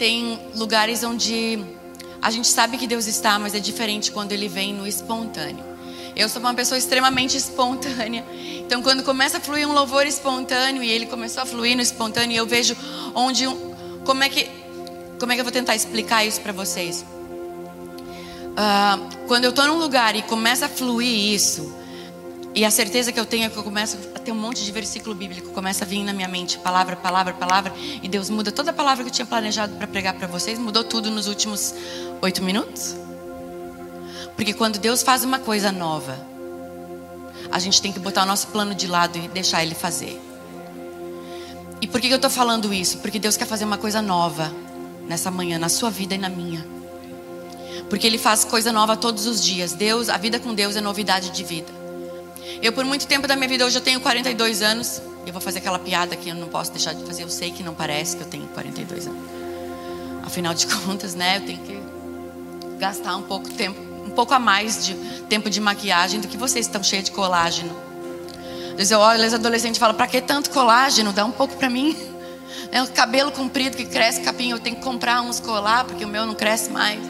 [0.00, 1.62] tem lugares onde
[2.22, 5.62] a gente sabe que Deus está, mas é diferente quando ele vem no espontâneo.
[6.16, 8.24] Eu sou uma pessoa extremamente espontânea.
[8.60, 12.34] Então, quando começa a fluir um louvor espontâneo e ele começou a fluir no espontâneo,
[12.34, 12.74] eu vejo
[13.14, 13.44] onde
[14.06, 14.48] como é que
[15.18, 17.04] como é que eu vou tentar explicar isso para vocês?
[18.52, 21.74] Uh, quando eu estou num lugar e começa a fluir isso,
[22.54, 24.72] e a certeza que eu tenho é que eu começo a ter um monte de
[24.72, 27.72] versículo bíblico, começa a vir na minha mente, palavra, palavra, palavra,
[28.02, 30.82] e Deus muda toda a palavra que eu tinha planejado para pregar para vocês, mudou
[30.82, 31.72] tudo nos últimos
[32.20, 32.96] oito minutos.
[34.34, 36.18] Porque quando Deus faz uma coisa nova,
[37.52, 40.20] a gente tem que botar o nosso plano de lado e deixar Ele fazer.
[41.80, 42.98] E por que eu estou falando isso?
[42.98, 44.52] Porque Deus quer fazer uma coisa nova
[45.06, 46.66] nessa manhã, na sua vida e na minha.
[47.88, 49.72] Porque Ele faz coisa nova todos os dias.
[49.72, 51.79] Deus, a vida com Deus é novidade de vida.
[52.62, 55.00] Eu, por muito tempo da minha vida, hoje eu tenho 42 anos.
[55.26, 57.22] Eu vou fazer aquela piada que eu não posso deixar de fazer.
[57.22, 59.22] Eu sei que não parece que eu tenho 42 anos.
[60.24, 61.38] Afinal de contas, né?
[61.38, 61.80] Eu tenho que
[62.78, 64.94] gastar um pouco tempo, um pouco a mais de
[65.28, 67.74] tempo de maquiagem do que vocês estão cheios de colágeno.
[68.70, 71.12] Às vezes eu olho os adolescentes e falo, para que tanto colágeno?
[71.12, 71.96] Dá um pouco para mim.
[72.72, 76.08] É o cabelo comprido que cresce capim, eu tenho que comprar uns colar, porque o
[76.08, 77.00] meu não cresce mais.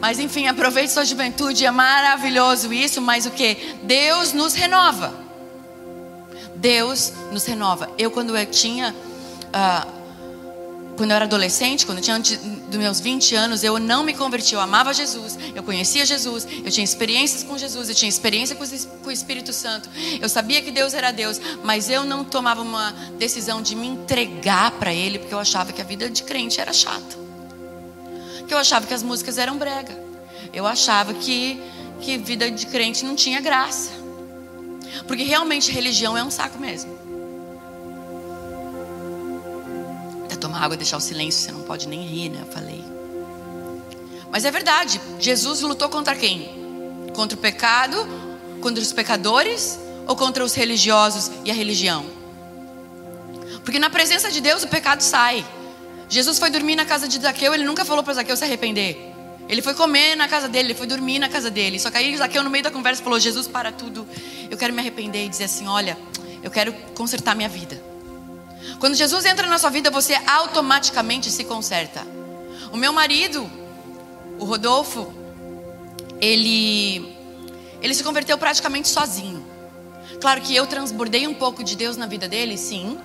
[0.00, 3.74] Mas enfim, aproveite sua juventude, é maravilhoso isso, mas o que?
[3.82, 5.12] Deus nos renova.
[6.56, 7.90] Deus nos renova.
[7.98, 8.94] Eu, quando eu tinha.
[9.48, 10.00] Uh,
[10.96, 14.12] quando eu era adolescente, quando eu tinha antes dos meus 20 anos, eu não me
[14.12, 14.54] converti.
[14.54, 19.08] Eu amava Jesus, eu conhecia Jesus, eu tinha experiências com Jesus, eu tinha experiência com
[19.08, 19.88] o Espírito Santo.
[20.20, 24.72] Eu sabia que Deus era Deus, mas eu não tomava uma decisão de me entregar
[24.72, 27.29] para Ele, porque eu achava que a vida de crente era chata
[28.50, 29.96] que eu achava que as músicas eram brega.
[30.52, 31.62] Eu achava que,
[32.00, 33.92] que vida de crente não tinha graça.
[35.06, 36.90] Porque realmente religião é um saco mesmo.
[40.24, 42.40] Até tomar água e deixar o silêncio, você não pode nem rir, né?
[42.40, 42.84] Eu falei.
[44.32, 46.50] Mas é verdade, Jesus lutou contra quem?
[47.14, 47.96] Contra o pecado,
[48.60, 52.04] contra os pecadores ou contra os religiosos e a religião?
[53.64, 55.46] Porque na presença de Deus o pecado sai.
[56.10, 59.14] Jesus foi dormir na casa de Zaqueu, ele nunca falou para Zaqueu se arrepender.
[59.48, 61.78] Ele foi comer na casa dele, ele foi dormir na casa dele.
[61.78, 64.06] Só que aí Zaqueu, no meio da conversa, falou: Jesus, para tudo.
[64.50, 65.96] Eu quero me arrepender e dizer assim: Olha,
[66.42, 67.80] eu quero consertar minha vida.
[68.80, 72.04] Quando Jesus entra na sua vida, você automaticamente se conserta.
[72.72, 73.48] O meu marido,
[74.38, 75.12] o Rodolfo,
[76.20, 77.16] ele,
[77.80, 79.44] ele se converteu praticamente sozinho.
[80.20, 82.98] Claro que eu transbordei um pouco de Deus na vida dele, sim,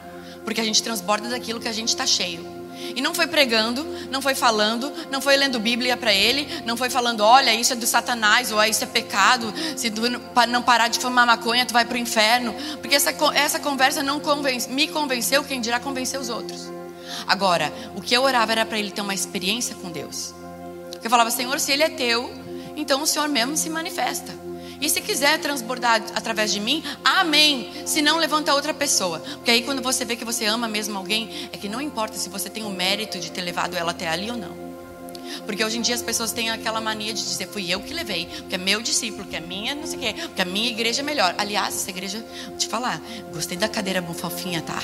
[0.44, 2.55] porque a gente transborda daquilo que a gente está cheio.
[2.96, 6.90] E não foi pregando, não foi falando, não foi lendo Bíblia para ele, não foi
[6.90, 10.02] falando, olha, isso é do Satanás, ou isso é pecado, se tu
[10.50, 12.53] não parar de fumar maconha, tu vai para o inferno.
[12.80, 16.72] Porque essa, essa conversa não convence, me convenceu, quem dirá convencer os outros.
[17.28, 20.34] Agora, o que eu orava era para ele ter uma experiência com Deus.
[21.03, 22.31] Eu falava, Senhor, se ele é teu,
[22.75, 24.45] então o Senhor mesmo se manifesta.
[24.81, 27.72] E se quiser transbordar através de mim, amém.
[27.86, 29.19] Se não, levanta outra pessoa.
[29.19, 32.30] Porque aí quando você vê que você ama mesmo alguém, é que não importa se
[32.30, 34.66] você tem o mérito de ter levado ela até ali ou não.
[35.46, 38.25] Porque hoje em dia as pessoas têm aquela mania de dizer, fui eu que levei,
[38.25, 41.02] porque é meu discípulo, que é minha, não sei o quê, porque a minha igreja
[41.02, 41.34] é melhor.
[41.38, 44.81] Aliás, essa igreja, vou te falar, gostei da cadeira fofinha, tá?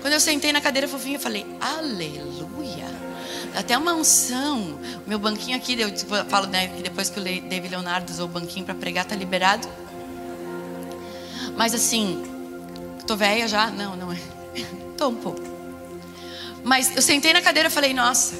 [0.00, 3.11] Quando eu sentei na cadeira fofinha, eu falei, aleluia
[3.54, 4.78] até uma unção.
[5.06, 5.90] Meu banquinho aqui, eu
[6.28, 9.68] falo né, que depois que o David Leonardo usou o banquinho para pregar, tá liberado.
[11.56, 12.22] Mas assim,
[13.06, 13.70] tô velha já?
[13.70, 14.18] Não, não é.
[14.96, 15.42] tô um pouco.
[16.64, 18.34] Mas eu sentei na cadeira e falei, nossa,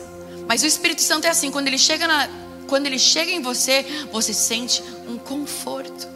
[0.49, 2.29] mas o Espírito Santo é assim, quando ele chega na,
[2.69, 6.09] quando ele chega em você, você sente um conforto.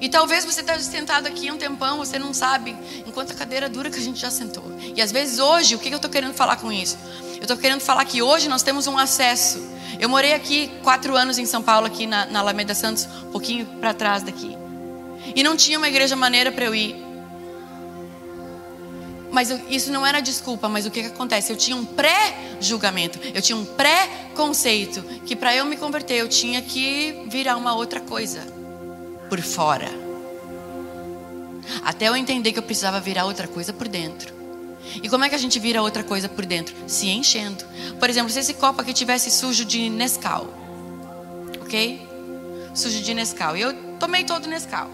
[0.00, 2.76] E talvez você esteja sentado aqui um tempão, você não sabe
[3.06, 4.64] enquanto a cadeira dura que a gente já sentou.
[4.94, 6.98] E às vezes hoje, o que eu estou querendo falar com isso?
[7.36, 9.62] Eu estou querendo falar que hoje nós temos um acesso.
[9.98, 13.66] Eu morei aqui quatro anos em São Paulo, aqui na, na Alameda Santos, um pouquinho
[13.80, 14.56] para trás daqui.
[15.34, 16.96] E não tinha uma igreja maneira para eu ir.
[19.30, 21.52] Mas eu, isso não era desculpa, mas o que, que acontece?
[21.52, 26.62] Eu tinha um pré-julgamento, eu tinha um pré-conceito, que para eu me converter eu tinha
[26.62, 28.42] que virar uma outra coisa
[29.28, 29.90] por fora.
[31.82, 34.43] Até eu entender que eu precisava virar outra coisa por dentro.
[35.02, 36.74] E como é que a gente vira outra coisa por dentro?
[36.86, 37.64] Se enchendo.
[37.98, 40.52] Por exemplo, se esse copo aqui tivesse sujo de Nescau,
[41.60, 42.06] ok?
[42.74, 43.56] Sujo de Nescau.
[43.56, 44.90] E eu tomei todo Nescau.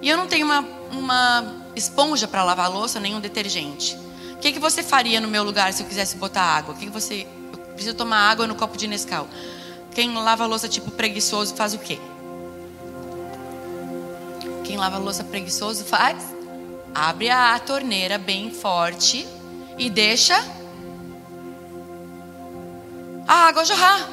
[0.00, 0.60] E eu não tenho uma,
[0.92, 3.96] uma esponja para lavar a louça, nem um detergente.
[4.32, 6.74] O que, que você faria no meu lugar se eu quisesse botar água?
[6.74, 7.26] O que, que você.
[7.52, 9.28] Eu preciso tomar água no copo de Nescau.
[9.92, 11.98] Quem lava a louça tipo preguiçoso faz o quê?
[14.62, 16.37] Quem lava a louça preguiçoso faz?
[16.94, 19.26] Abre a torneira bem forte
[19.76, 20.36] e deixa
[23.26, 24.08] a água jorrar.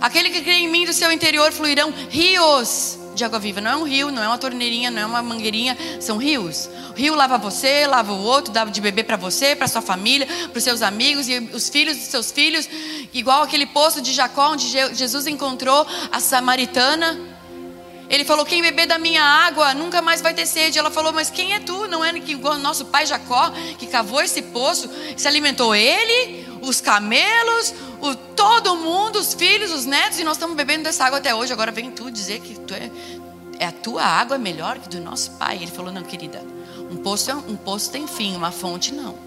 [0.00, 3.60] Aquele que crê em mim do seu interior fluirão rios de água viva.
[3.60, 6.68] Não é um rio, não é uma torneirinha, não é uma mangueirinha, são rios.
[6.90, 10.26] O rio lava você, lava o outro, dá de beber para você, para sua família,
[10.26, 12.68] para os seus amigos e os filhos dos seus filhos.
[13.12, 17.35] Igual aquele poço de Jacó, onde Jesus encontrou a samaritana.
[18.08, 20.78] Ele falou: Quem beber da minha água nunca mais vai ter sede.
[20.78, 21.86] Ela falou: Mas quem é tu?
[21.88, 27.74] Não é que nosso pai Jacó, que cavou esse poço, se alimentou ele, os camelos,
[28.00, 31.52] o, todo mundo, os filhos, os netos, e nós estamos bebendo dessa água até hoje.
[31.52, 32.90] Agora vem tu dizer que tu é,
[33.58, 35.56] é a tua água melhor que do nosso pai.
[35.56, 36.42] Ele falou: Não, querida,
[36.90, 39.26] um poço, é, um poço tem fim, uma fonte não.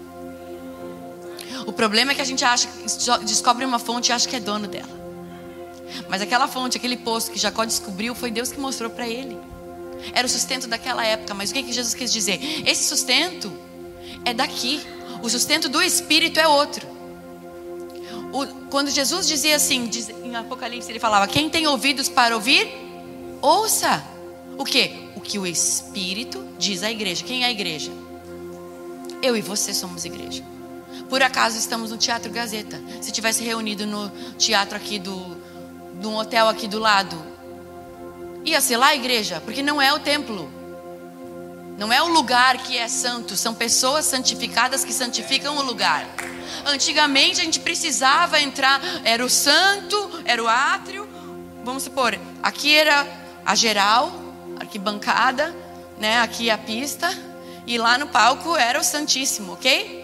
[1.66, 2.68] O problema é que a gente acha,
[3.22, 4.99] descobre uma fonte e acha que é dono dela.
[6.08, 9.36] Mas aquela fonte, aquele poço que Jacó descobriu, foi Deus que mostrou para ele.
[10.12, 11.34] Era o sustento daquela época.
[11.34, 12.40] Mas o que, que Jesus quis dizer?
[12.66, 13.52] Esse sustento
[14.24, 14.80] é daqui.
[15.22, 16.86] O sustento do Espírito é outro.
[18.32, 22.68] O, quando Jesus dizia assim, diz, em Apocalipse, ele falava: Quem tem ouvidos para ouvir,
[23.40, 24.02] ouça.
[24.56, 25.10] O que?
[25.16, 27.24] O que o Espírito diz à igreja.
[27.24, 27.90] Quem é a igreja?
[29.22, 30.44] Eu e você somos igreja.
[31.08, 32.80] Por acaso estamos no Teatro Gazeta.
[33.00, 35.36] Se tivesse reunido no teatro aqui do,
[36.00, 37.22] de um hotel aqui do lado.
[38.44, 40.50] Ia ser lá a igreja, porque não é o templo.
[41.76, 46.06] Não é o lugar que é santo, são pessoas santificadas que santificam o lugar.
[46.66, 51.08] Antigamente a gente precisava entrar, era o santo, era o átrio.
[51.64, 53.06] Vamos supor, aqui era
[53.44, 54.12] a geral,
[54.58, 55.54] arquibancada,
[55.98, 56.20] né?
[56.20, 57.08] Aqui a pista
[57.66, 59.99] e lá no palco era o Santíssimo, ok?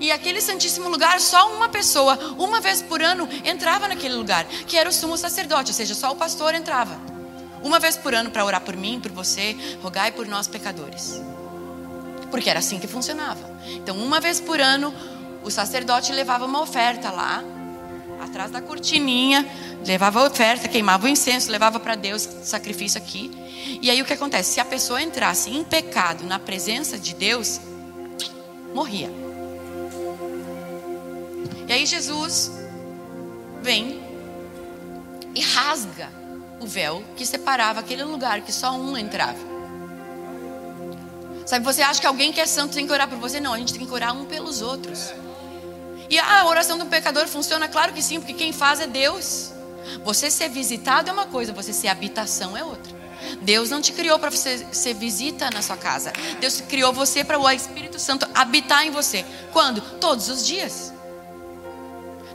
[0.00, 4.76] E aquele santíssimo lugar, só uma pessoa, uma vez por ano, entrava naquele lugar, que
[4.76, 6.98] era o sumo sacerdote, ou seja, só o pastor entrava.
[7.62, 11.20] Uma vez por ano para orar por mim, por você, rogai por nós pecadores.
[12.30, 13.50] Porque era assim que funcionava.
[13.68, 14.94] Então, uma vez por ano,
[15.42, 17.42] o sacerdote levava uma oferta lá,
[18.20, 19.46] atrás da cortininha,
[19.86, 23.30] levava a oferta, queimava o incenso, levava para Deus sacrifício aqui.
[23.80, 24.54] E aí o que acontece?
[24.54, 27.60] Se a pessoa entrasse em pecado na presença de Deus,
[28.74, 29.25] morria.
[31.66, 32.52] E aí Jesus
[33.62, 34.02] vem
[35.34, 36.08] e rasga
[36.60, 39.56] o véu que separava aquele lugar que só um entrava.
[41.44, 43.38] Sabe, você acha que alguém que é santo tem que orar por você?
[43.38, 45.12] Não, a gente tem que orar um pelos outros.
[46.10, 47.68] E a oração do pecador funciona?
[47.68, 49.52] Claro que sim, porque quem faz é Deus.
[50.04, 52.94] Você ser visitado é uma coisa, você ser habitação é outra.
[53.42, 56.12] Deus não te criou para você ser visita na sua casa.
[56.40, 59.24] Deus criou você para o Espírito Santo habitar em você.
[59.52, 59.80] Quando?
[59.98, 60.92] Todos os dias.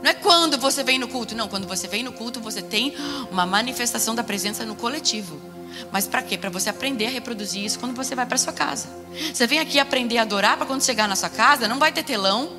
[0.02, 1.46] Não é quando você vem no culto, não.
[1.48, 2.94] Quando você vem no culto, você tem
[3.30, 5.40] uma manifestação da presença no coletivo.
[5.92, 6.36] Mas para quê?
[6.36, 8.88] Para você aprender a reproduzir isso quando você vai para sua casa.
[9.32, 12.02] Você vem aqui aprender a adorar para quando chegar na sua casa, não vai ter
[12.02, 12.50] telão,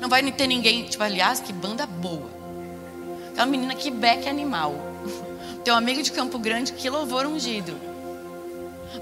[0.00, 0.84] não vai ter ninguém.
[0.84, 2.30] Tipo, aliás, que banda boa.
[3.30, 4.74] Aquela menina que beck animal.
[5.64, 7.76] Teu amigo de Campo Grande, que louvor ungido.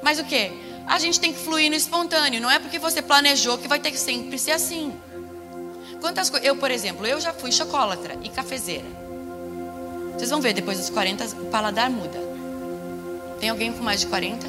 [0.02, 0.52] Mas o que?
[0.87, 2.41] A gente tem que fluir no espontâneo.
[2.41, 4.94] Não é porque você planejou que vai ter que sempre ser assim.
[6.00, 6.32] Quantas.
[6.43, 8.87] Eu, por exemplo, eu já fui chocolatra e cafezeira.
[10.14, 12.19] Vocês vão ver, depois dos 40, o paladar muda.
[13.38, 14.47] Tem alguém com mais de 40?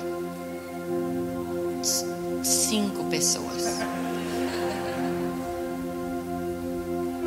[2.44, 3.80] Cinco pessoas.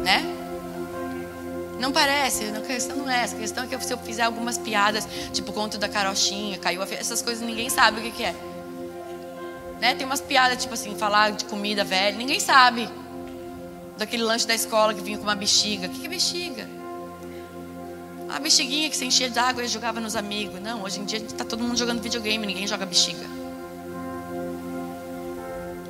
[0.04, 0.22] Né?
[1.80, 3.34] Não parece, a questão não é essa.
[3.34, 6.86] A questão é que se eu fizer algumas piadas, tipo conto da carochinha, caiu a
[6.90, 8.34] essas coisas ninguém sabe o que, que é.
[9.80, 9.94] Né?
[9.94, 12.86] Tem umas piadas, tipo assim, falar de comida velha, ninguém sabe
[13.96, 15.86] daquele lanche da escola que vinha com uma bexiga.
[15.86, 16.68] O que é bexiga?
[18.28, 20.60] A bexiguinha que se enchia de água e jogava nos amigos.
[20.60, 23.24] Não, hoje em dia está todo mundo jogando videogame, ninguém joga bexiga.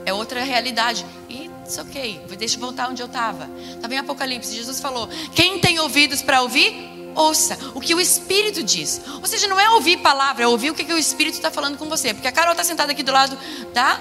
[0.05, 1.07] É outra realidade.
[1.29, 3.49] E isso ok, deixa eu voltar onde eu estava.
[3.75, 8.63] Estava em Apocalipse, Jesus falou: Quem tem ouvidos para ouvir, ouça o que o Espírito
[8.63, 9.01] diz.
[9.21, 11.79] Ou seja, não é ouvir palavra, é ouvir o que, que o Espírito está falando
[11.79, 12.13] com você.
[12.13, 13.39] Porque a Carol está sentada aqui do lado
[13.73, 13.99] da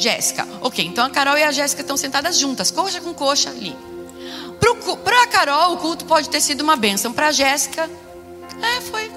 [0.00, 0.48] Jéssica.
[0.62, 3.76] Ok, então a Carol e a Jéssica estão sentadas juntas, coxa com coxa ali.
[5.04, 7.12] Para a Carol, o culto pode ter sido uma bênção.
[7.12, 7.88] Para a Jéssica,
[8.62, 9.10] é, foi.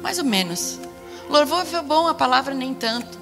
[0.00, 0.78] Mais ou menos.
[1.28, 3.18] Louvor foi bom, a palavra nem tanto.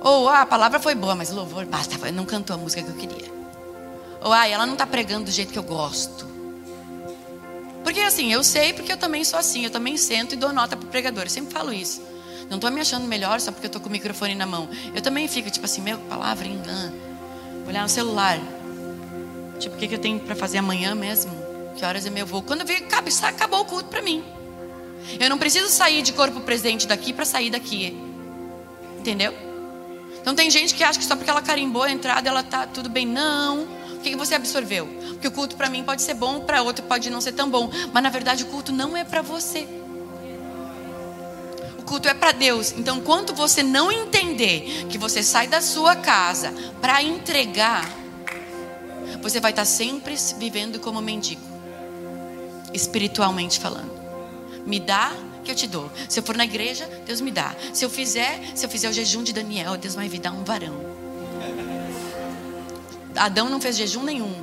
[0.00, 2.94] Ou ah, a palavra foi boa, mas louvor, basta, não cantou a música que eu
[2.94, 3.32] queria.
[4.20, 6.26] Ou ah, ela não está pregando do jeito que eu gosto.
[7.82, 10.76] Porque assim, eu sei porque eu também sou assim, eu também sento e dou nota
[10.76, 11.24] para o pregador.
[11.24, 12.00] Eu sempre falo isso.
[12.48, 14.68] Não estou me achando melhor só porque eu com o microfone na mão.
[14.94, 16.94] Eu também fico tipo assim, meu, palavra engana.
[17.66, 18.38] Olhar no celular.
[19.58, 21.32] Tipo, o que, que eu tenho para fazer amanhã mesmo?
[21.76, 22.42] Que horas é meu voo?
[22.42, 22.84] Quando eu vi,
[23.22, 24.24] acabou o culto para mim.
[25.20, 27.96] Eu não preciso sair de corpo presente daqui para sair daqui.
[28.98, 29.34] Entendeu?
[30.20, 32.88] Então tem gente que acha que só porque ela carimbou a entrada ela tá tudo
[32.88, 33.06] bem.
[33.06, 33.62] Não.
[33.94, 34.86] O que você absorveu?
[34.86, 37.70] Porque o culto para mim pode ser bom, para outro pode não ser tão bom.
[37.92, 39.66] Mas na verdade o culto não é para você.
[41.88, 42.74] Culto é para Deus.
[42.76, 46.52] Então, enquanto você não entender que você sai da sua casa
[46.82, 47.88] para entregar,
[49.22, 51.40] você vai estar sempre vivendo como mendigo,
[52.74, 53.90] espiritualmente falando.
[54.66, 55.90] Me dá que eu te dou.
[56.10, 57.56] Se eu for na igreja, Deus me dá.
[57.72, 60.44] Se eu fizer, se eu fizer o jejum de Daniel, Deus vai me dar um
[60.44, 60.78] varão.
[63.16, 64.34] Adão não fez jejum nenhum.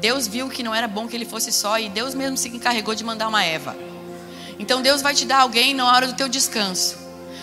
[0.00, 2.96] Deus viu que não era bom que ele fosse só e Deus mesmo se encarregou
[2.96, 3.76] de mandar uma Eva.
[4.58, 6.98] Então Deus vai te dar alguém na hora do teu descanso.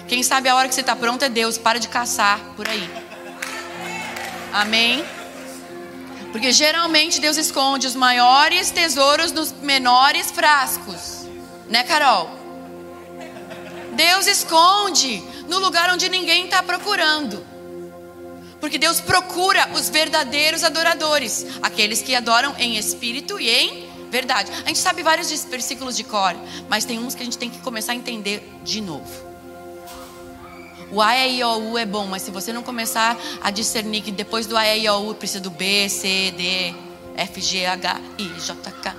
[0.07, 1.57] Quem sabe a hora que você está pronto é Deus.
[1.57, 2.89] Para de caçar por aí.
[4.53, 5.03] Amém?
[6.31, 11.25] Porque geralmente Deus esconde os maiores tesouros nos menores frascos.
[11.69, 12.29] Né, Carol?
[13.93, 17.45] Deus esconde no lugar onde ninguém está procurando.
[18.59, 24.51] Porque Deus procura os verdadeiros adoradores, aqueles que adoram em espírito e em verdade.
[24.63, 26.35] A gente sabe vários versículos de cor,
[26.69, 29.25] mas tem uns que a gente tem que começar a entender de novo.
[30.91, 34.01] O A, E, I, O, U é bom, mas se você não começar a discernir
[34.01, 36.75] que depois do A, E, I, O, U precisa do B, C, D,
[37.17, 38.95] F, G, H, I, J, K.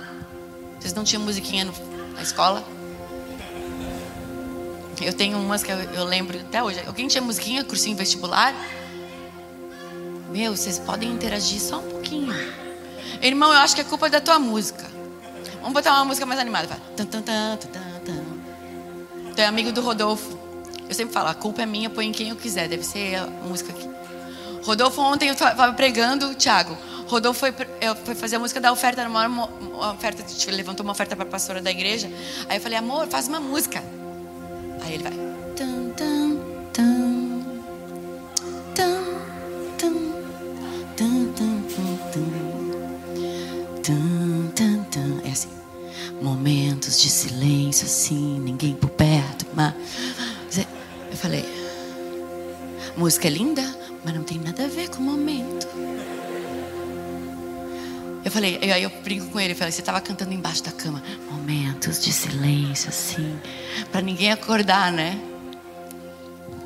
[0.79, 1.73] Vocês não tinham musiquinha no,
[2.13, 2.63] na escola?
[5.01, 6.81] Eu tenho umas que eu, eu lembro até hoje.
[6.85, 8.53] Alguém tinha musiquinha, cursinho vestibular?
[10.29, 12.33] Meu, vocês podem interagir só um pouquinho.
[13.21, 14.85] Irmão, eu acho que é culpa da tua música.
[15.59, 16.67] Vamos botar uma música mais animada.
[16.67, 16.79] Vai.
[19.35, 20.37] Tu é amigo do Rodolfo.
[20.87, 22.67] Eu sempre falo, a culpa é minha, põe em quem eu quiser.
[22.67, 23.89] Deve ser a música aqui.
[24.63, 26.77] Rodolfo, ontem eu estava pregando, Thiago.
[27.07, 27.53] Rodolfo foi,
[28.03, 31.61] foi fazer a música da oferta, uma, uma oferta, levantou uma oferta para a pastora
[31.61, 32.09] da igreja.
[32.49, 33.81] Aí eu falei, amor, faz uma música.
[34.81, 35.36] Aí ele vai.
[53.17, 53.63] Música é linda,
[54.05, 55.67] mas não tem nada a ver com o momento.
[58.23, 61.01] Eu falei, aí eu brinco com ele, eu falei, você estava cantando embaixo da cama.
[61.31, 63.39] Momentos de silêncio, assim,
[63.91, 65.19] para ninguém acordar, né?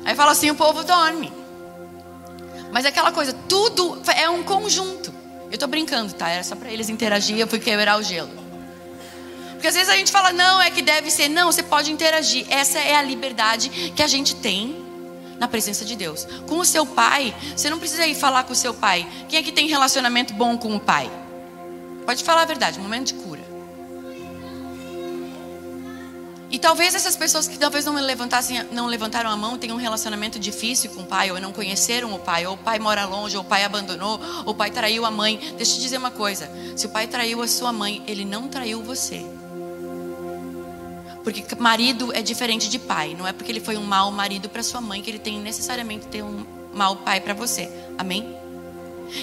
[0.04, 1.32] Aí fala assim, o povo dorme.
[2.70, 5.10] Mas é aquela coisa, tudo é um conjunto.
[5.50, 6.28] Eu tô brincando, tá?
[6.28, 8.30] Era só para eles interagir, eu fui quebrar o gelo.
[9.52, 11.30] Porque às vezes a gente fala, não, é que deve ser.
[11.30, 12.44] Não, você pode interagir.
[12.50, 14.81] Essa é a liberdade que a gente tem
[15.38, 16.26] na presença de Deus.
[16.46, 19.06] Com o seu pai, você não precisa ir falar com o seu pai.
[19.28, 21.10] Quem é que tem relacionamento bom com o pai?
[22.06, 23.52] Pode falar a verdade, momento de cura.
[26.52, 30.38] E talvez essas pessoas que talvez não levantassem, não levantaram a mão, tenham um relacionamento
[30.38, 33.42] difícil com o pai, ou não conheceram o pai, ou o pai mora longe, ou
[33.42, 35.38] o pai abandonou, ou o pai traiu a mãe.
[35.56, 38.48] Deixa eu te dizer uma coisa: se o pai traiu a sua mãe, ele não
[38.48, 39.24] traiu você.
[41.22, 43.14] Porque marido é diferente de pai.
[43.16, 46.06] Não é porque ele foi um mau marido para sua mãe que ele tem necessariamente
[46.06, 47.70] ter um mau pai para você.
[47.96, 48.36] Amém?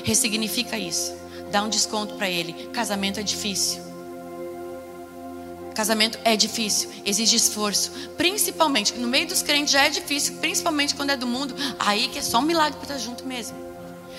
[0.03, 1.13] Ressignifica isso.
[1.51, 2.53] Dá um desconto para ele.
[2.72, 3.89] Casamento é difícil.
[5.79, 7.91] Casamento é difícil, exige esforço.
[8.18, 11.56] Principalmente, no meio dos crentes já é difícil, principalmente quando é do mundo.
[11.79, 13.58] Aí que é só um milagre para estar junto mesmo.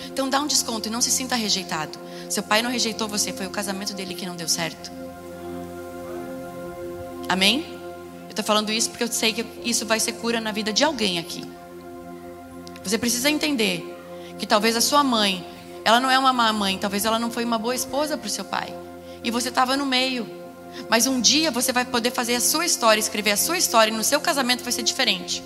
[0.07, 1.99] Então dá um desconto e não se sinta rejeitado.
[2.29, 4.91] Seu pai não rejeitou você, foi o casamento dele que não deu certo.
[7.31, 7.65] Amém?
[8.25, 10.83] Eu estou falando isso porque eu sei que isso vai ser cura na vida de
[10.83, 11.49] alguém aqui.
[12.83, 13.97] Você precisa entender
[14.37, 15.41] que talvez a sua mãe,
[15.85, 18.29] ela não é uma má mãe, talvez ela não foi uma boa esposa para o
[18.29, 18.75] seu pai.
[19.23, 20.29] E você estava no meio.
[20.89, 23.95] Mas um dia você vai poder fazer a sua história, escrever a sua história e
[23.95, 25.41] no seu casamento vai ser diferente.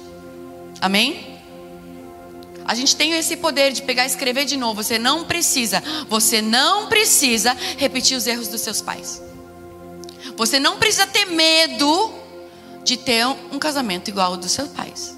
[0.82, 1.40] Amém?
[2.66, 4.82] A gente tem esse poder de pegar e escrever de novo.
[4.82, 9.22] Você não precisa, você não precisa repetir os erros dos seus pais.
[10.36, 12.14] Você não precisa ter medo
[12.84, 15.16] de ter um casamento igual ao dos seus pais.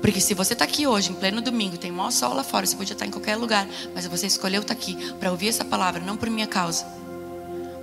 [0.00, 2.76] Porque se você está aqui hoje, em pleno domingo, tem maior sol lá fora, você
[2.76, 6.16] podia estar em qualquer lugar, mas você escolheu estar aqui para ouvir essa palavra, não
[6.16, 6.84] por minha causa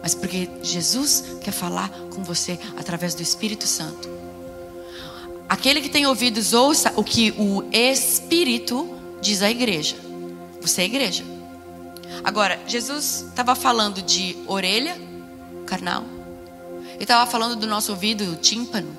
[0.01, 4.09] mas porque Jesus quer falar com você através do Espírito Santo.
[5.47, 9.95] Aquele que tem ouvidos, ouça o que o Espírito diz à igreja.
[10.61, 11.23] Você é igreja.
[12.23, 14.99] Agora, Jesus estava falando de orelha,
[15.65, 16.03] carnal.
[17.01, 18.95] Ele estava falando do nosso ouvido tímpano.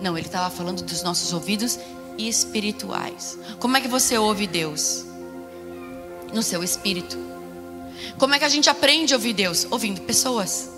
[0.00, 1.78] Não, ele estava falando dos nossos ouvidos
[2.18, 3.38] espirituais.
[3.60, 5.04] Como é que você ouve Deus?
[6.34, 7.16] No seu espírito.
[8.18, 9.64] Como é que a gente aprende a ouvir Deus?
[9.70, 10.72] Ouvindo pessoas.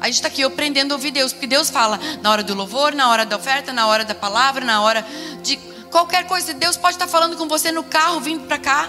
[0.00, 2.94] A gente está aqui aprendendo a ouvir Deus, porque Deus fala na hora do louvor,
[2.94, 5.04] na hora da oferta, na hora da palavra, na hora
[5.42, 5.56] de
[5.90, 6.54] qualquer coisa.
[6.54, 8.88] Deus pode estar falando com você no carro, vindo para cá.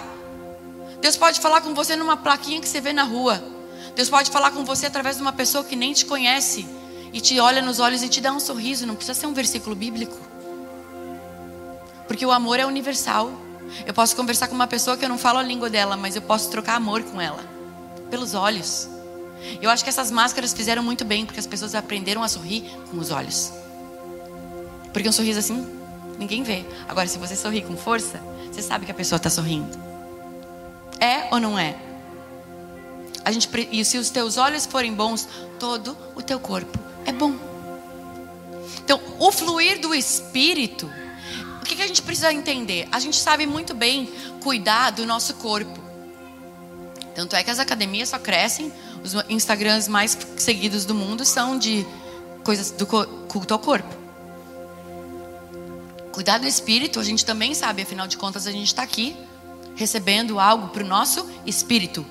[1.00, 3.51] Deus pode falar com você numa plaquinha que você vê na rua.
[3.94, 6.66] Deus pode falar com você através de uma pessoa que nem te conhece
[7.12, 8.86] e te olha nos olhos e te dá um sorriso.
[8.86, 10.16] Não precisa ser um versículo bíblico.
[12.06, 13.30] Porque o amor é universal.
[13.86, 16.22] Eu posso conversar com uma pessoa que eu não falo a língua dela, mas eu
[16.22, 17.44] posso trocar amor com ela
[18.10, 18.88] pelos olhos.
[19.60, 22.98] Eu acho que essas máscaras fizeram muito bem, porque as pessoas aprenderam a sorrir com
[22.98, 23.52] os olhos.
[24.92, 25.66] Porque um sorriso assim,
[26.18, 26.64] ninguém vê.
[26.88, 28.20] Agora, se você sorrir com força,
[28.50, 29.68] você sabe que a pessoa está sorrindo.
[31.00, 31.74] É ou não é?
[33.24, 37.34] A gente, e se os teus olhos forem bons, todo o teu corpo é bom.
[38.84, 40.90] Então, o fluir do Espírito,
[41.60, 42.88] o que, que a gente precisa entender?
[42.90, 45.80] A gente sabe muito bem cuidar do nosso corpo.
[47.14, 48.72] Tanto é que as academias só crescem,
[49.04, 51.86] os Instagrams mais seguidos do mundo são de
[52.42, 53.94] coisas do culto ao corpo.
[56.10, 59.16] Cuidar do espírito, a gente também sabe, afinal de contas, a gente está aqui
[59.74, 62.04] recebendo algo para o nosso espírito.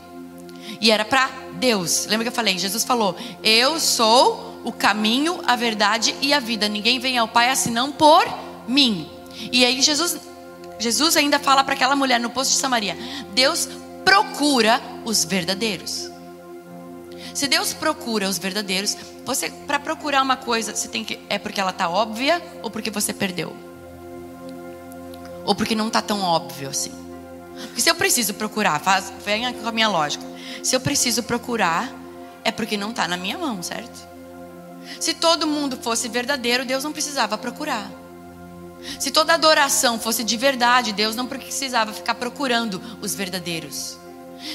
[0.81, 2.07] E era para Deus.
[2.07, 2.57] Lembra que eu falei?
[2.57, 6.67] Jesus falou: Eu sou o caminho, a verdade e a vida.
[6.67, 8.25] Ninguém vem ao Pai senão por
[8.67, 9.07] mim.
[9.51, 10.17] E aí Jesus,
[10.79, 12.97] Jesus ainda fala para aquela mulher no poço de Samaria:
[13.33, 13.69] Deus
[14.03, 16.09] procura os verdadeiros.
[17.33, 21.61] Se Deus procura os verdadeiros, você para procurar uma coisa, você tem que é porque
[21.61, 23.55] ela está óbvia ou porque você perdeu?
[25.45, 26.91] Ou porque não está tão óbvio assim?
[27.67, 30.23] Porque se eu preciso procurar, faz, venha com a minha lógica.
[30.63, 31.91] Se eu preciso procurar,
[32.43, 34.09] é porque não está na minha mão, certo?
[34.99, 37.89] Se todo mundo fosse verdadeiro, Deus não precisava procurar.
[38.99, 43.97] Se toda adoração fosse de verdade, Deus não precisava ficar procurando os verdadeiros.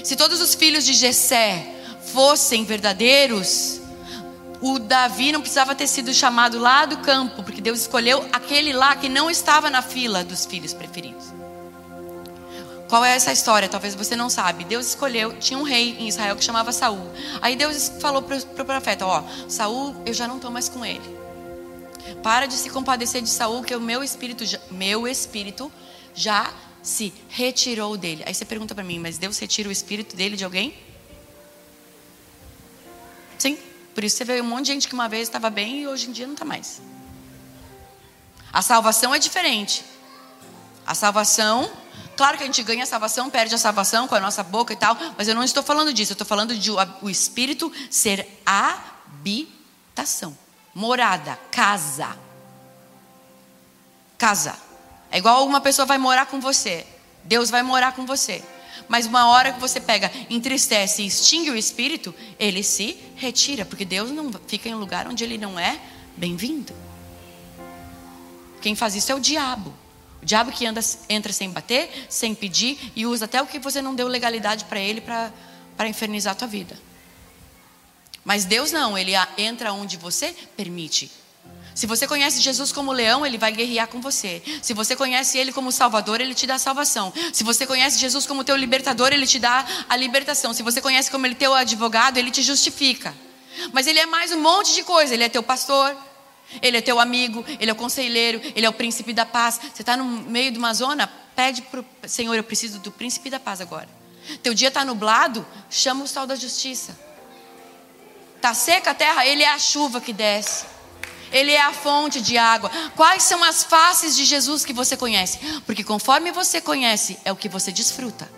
[0.03, 1.75] Se todos os filhos de Jessé
[2.13, 3.81] fossem verdadeiros,
[4.61, 8.97] o Davi não precisava ter sido chamado lá do campo, porque Deus escolheu aquele lá
[8.97, 11.27] que não estava na fila dos filhos preferidos.
[12.89, 13.69] Qual é essa história?
[13.69, 14.65] Talvez você não sabe.
[14.65, 17.11] Deus escolheu, tinha um rei em Israel que chamava Saul.
[17.43, 21.17] Aí Deus falou para o profeta, ó, Saul, eu já não estou mais com ele.
[22.23, 25.73] Para de se compadecer de Saul, que o meu espírito, meu espírito
[26.15, 28.23] já se retirou dele.
[28.25, 30.73] Aí você pergunta para mim, mas Deus retira o espírito dele de alguém?
[33.37, 33.59] Sim.
[33.93, 36.09] Por isso você vê um monte de gente que uma vez estava bem e hoje
[36.09, 36.81] em dia não está mais.
[38.53, 39.85] A salvação é diferente.
[40.87, 41.71] A salvação,
[42.17, 44.77] claro que a gente ganha a salvação, perde a salvação com a nossa boca e
[44.77, 50.37] tal, mas eu não estou falando disso, eu estou falando de o Espírito ser habitação,
[50.75, 52.17] morada, casa.
[54.19, 54.57] Casa.
[55.11, 56.87] É igual uma pessoa vai morar com você.
[57.25, 58.43] Deus vai morar com você.
[58.89, 63.85] Mas uma hora que você pega, entristece e extingue o espírito, ele se retira, porque
[63.85, 65.81] Deus não fica em um lugar onde ele não é
[66.17, 66.73] bem-vindo.
[68.61, 69.75] Quem faz isso é o diabo.
[70.27, 73.95] Diabo que anda, entra sem bater, sem pedir e usa até o que você não
[73.95, 76.77] deu legalidade para ele para infernizar a tua vida.
[78.25, 81.09] Mas Deus não, ele entra onde você permite.
[81.77, 84.43] Se você conhece Jesus como leão, ele vai guerrear com você.
[84.63, 87.13] Se você conhece ele como salvador, ele te dá salvação.
[87.33, 90.53] Se você conhece Jesus como teu libertador, ele te dá a libertação.
[90.53, 93.15] Se você conhece como ele teu advogado, ele te justifica.
[93.73, 95.15] Mas ele é mais um monte de coisa.
[95.15, 95.97] Ele é teu pastor,
[96.63, 99.61] ele é teu amigo, ele é o conselheiro, ele é o príncipe da paz.
[99.75, 103.31] Você está no meio de uma zona, pede para o Senhor, eu preciso do príncipe
[103.31, 103.89] da paz agora.
[104.43, 106.99] Teu dia está nublado, chama o sol da justiça.
[108.37, 110.67] Está seca a terra, ele é a chuva que desce.
[111.33, 112.71] Ele é a fonte de água.
[112.95, 115.39] Quais são as faces de Jesus que você conhece?
[115.67, 118.31] Porque conforme você conhece, é o que você desfruta.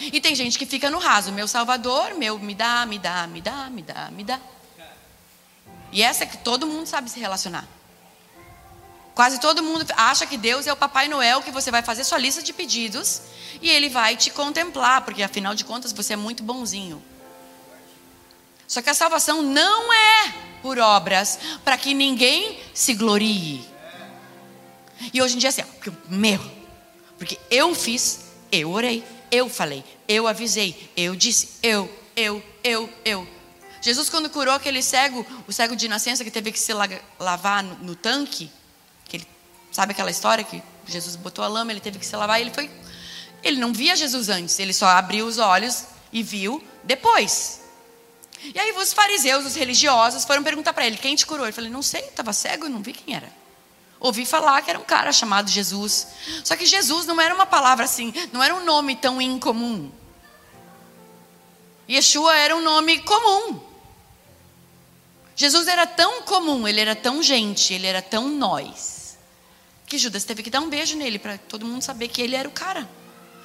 [0.00, 3.40] E tem gente que fica no raso, meu Salvador, meu me dá, me dá, me
[3.40, 4.40] dá, me dá, me dá.
[5.94, 7.66] E essa é que todo mundo sabe se relacionar.
[9.14, 12.18] Quase todo mundo acha que Deus é o Papai Noel que você vai fazer sua
[12.18, 13.22] lista de pedidos
[13.62, 17.00] e ele vai te contemplar, porque afinal de contas você é muito bonzinho.
[18.66, 23.64] Só que a salvação não é por obras para que ninguém se glorie.
[25.12, 26.40] E hoje em dia é assim, porque meu,
[27.16, 33.28] porque eu fiz, eu orei, eu falei, eu avisei, eu disse, eu, eu, eu, eu.
[33.84, 36.72] Jesus quando curou aquele cego, o cego de nascença que teve que se
[37.18, 38.50] lavar no, no tanque,
[39.04, 39.28] que ele,
[39.70, 42.70] sabe aquela história que Jesus botou a lama, ele teve que se lavar, ele foi,
[43.42, 47.60] ele não via Jesus antes, ele só abriu os olhos e viu depois.
[48.42, 51.44] E aí os fariseus, os religiosos, foram perguntar para ele: quem te curou?
[51.44, 53.30] Ele falou: não sei, estava cego, não vi quem era.
[54.00, 56.06] Ouvi falar que era um cara chamado Jesus.
[56.42, 59.92] Só que Jesus não era uma palavra assim, não era um nome tão incomum.
[61.86, 63.73] Yeshua era um nome comum.
[65.36, 69.18] Jesus era tão comum, ele era tão gente, ele era tão nós,
[69.86, 72.48] que Judas teve que dar um beijo nele para todo mundo saber que ele era
[72.48, 72.88] o cara.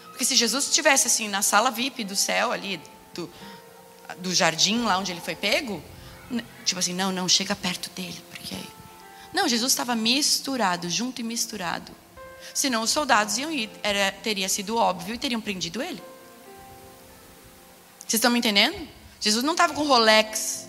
[0.09, 2.79] Porque se Jesus estivesse assim na sala VIP do céu ali,
[3.13, 3.29] do,
[4.19, 5.83] do jardim lá onde ele foi pego,
[6.63, 8.55] tipo assim, não, não, chega perto dele, porque
[9.33, 11.91] não, Jesus estava misturado, junto e misturado.
[12.53, 16.01] Senão os soldados iam ir, era, teria sido óbvio e teriam prendido ele.
[17.99, 18.87] Vocês estão me entendendo?
[19.19, 20.68] Jesus não estava com Rolex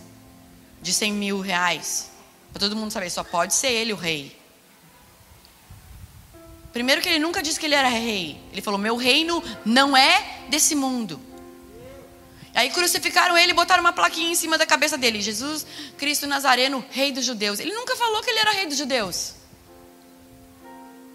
[0.81, 2.11] de 100 mil reais.
[2.53, 4.37] Para todo mundo saber, só pode ser ele o rei.
[6.73, 8.41] Primeiro que ele nunca disse que ele era rei.
[8.53, 11.21] Ele falou: Meu reino não é desse mundo.
[12.55, 15.67] Aí crucificaram ele e botaram uma plaquinha em cima da cabeça dele: Jesus
[15.97, 17.61] Cristo Nazareno, rei dos judeus.
[17.61, 19.35] Ele nunca falou que ele era rei dos judeus.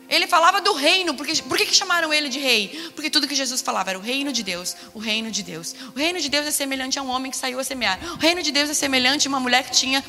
[0.07, 2.84] Ele falava do reino, porque, por que, que chamaram ele de rei?
[2.95, 5.75] Porque tudo que Jesus falava era o reino de Deus, o reino de Deus.
[5.93, 7.99] O reino de Deus é semelhante a um homem que saiu a semear.
[8.13, 10.03] O reino de Deus é semelhante a uma mulher que tinha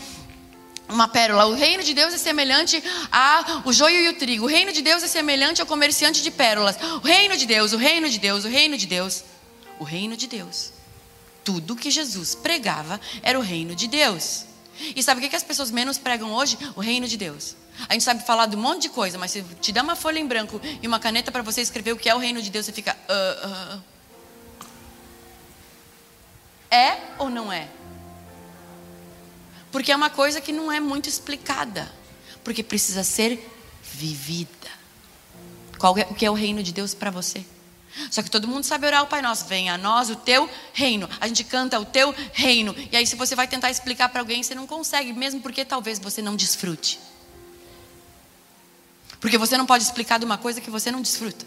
[0.89, 1.47] uma pérola.
[1.47, 4.45] O reino de Deus é semelhante ao joio e o trigo.
[4.45, 6.77] O reino de Deus é semelhante ao comerciante de pérolas.
[7.03, 9.25] O reino de Deus, o reino de Deus, o reino de Deus.
[9.79, 10.73] O reino de Deus.
[11.45, 14.45] Tudo que Jesus pregava era o reino de Deus.
[14.95, 16.59] E sabe o que as pessoas menos pregam hoje?
[16.75, 17.57] O reino de Deus.
[17.89, 20.19] A gente sabe falar de um monte de coisa, mas se te dá uma folha
[20.19, 22.67] em branco e uma caneta para você escrever o que é o reino de Deus,
[22.67, 22.97] você fica.
[23.09, 23.83] Uh, uh.
[26.71, 27.69] É ou não é?
[29.71, 31.91] Porque é uma coisa que não é muito explicada.
[32.43, 33.47] Porque precisa ser
[33.83, 34.49] vivida.
[35.79, 37.45] Qual é, o que é o reino de Deus para você?
[38.11, 39.47] Só que todo mundo sabe orar o Pai Nosso.
[39.47, 41.09] Venha a nós o teu reino.
[41.21, 42.75] A gente canta o teu reino.
[42.93, 45.99] E aí, se você vai tentar explicar para alguém, você não consegue, mesmo porque talvez
[45.99, 46.99] você não desfrute.
[49.21, 51.47] Porque você não pode explicar de uma coisa que você não desfruta.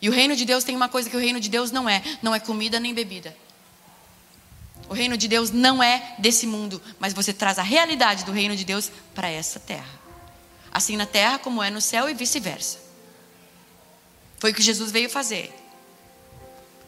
[0.00, 2.02] E o reino de Deus tem uma coisa que o reino de Deus não é:
[2.22, 3.36] não é comida nem bebida.
[4.88, 8.56] O reino de Deus não é desse mundo, mas você traz a realidade do reino
[8.56, 9.98] de Deus para essa terra.
[10.72, 12.87] Assim na terra como é no céu e vice-versa.
[14.38, 15.54] Foi o que Jesus veio fazer.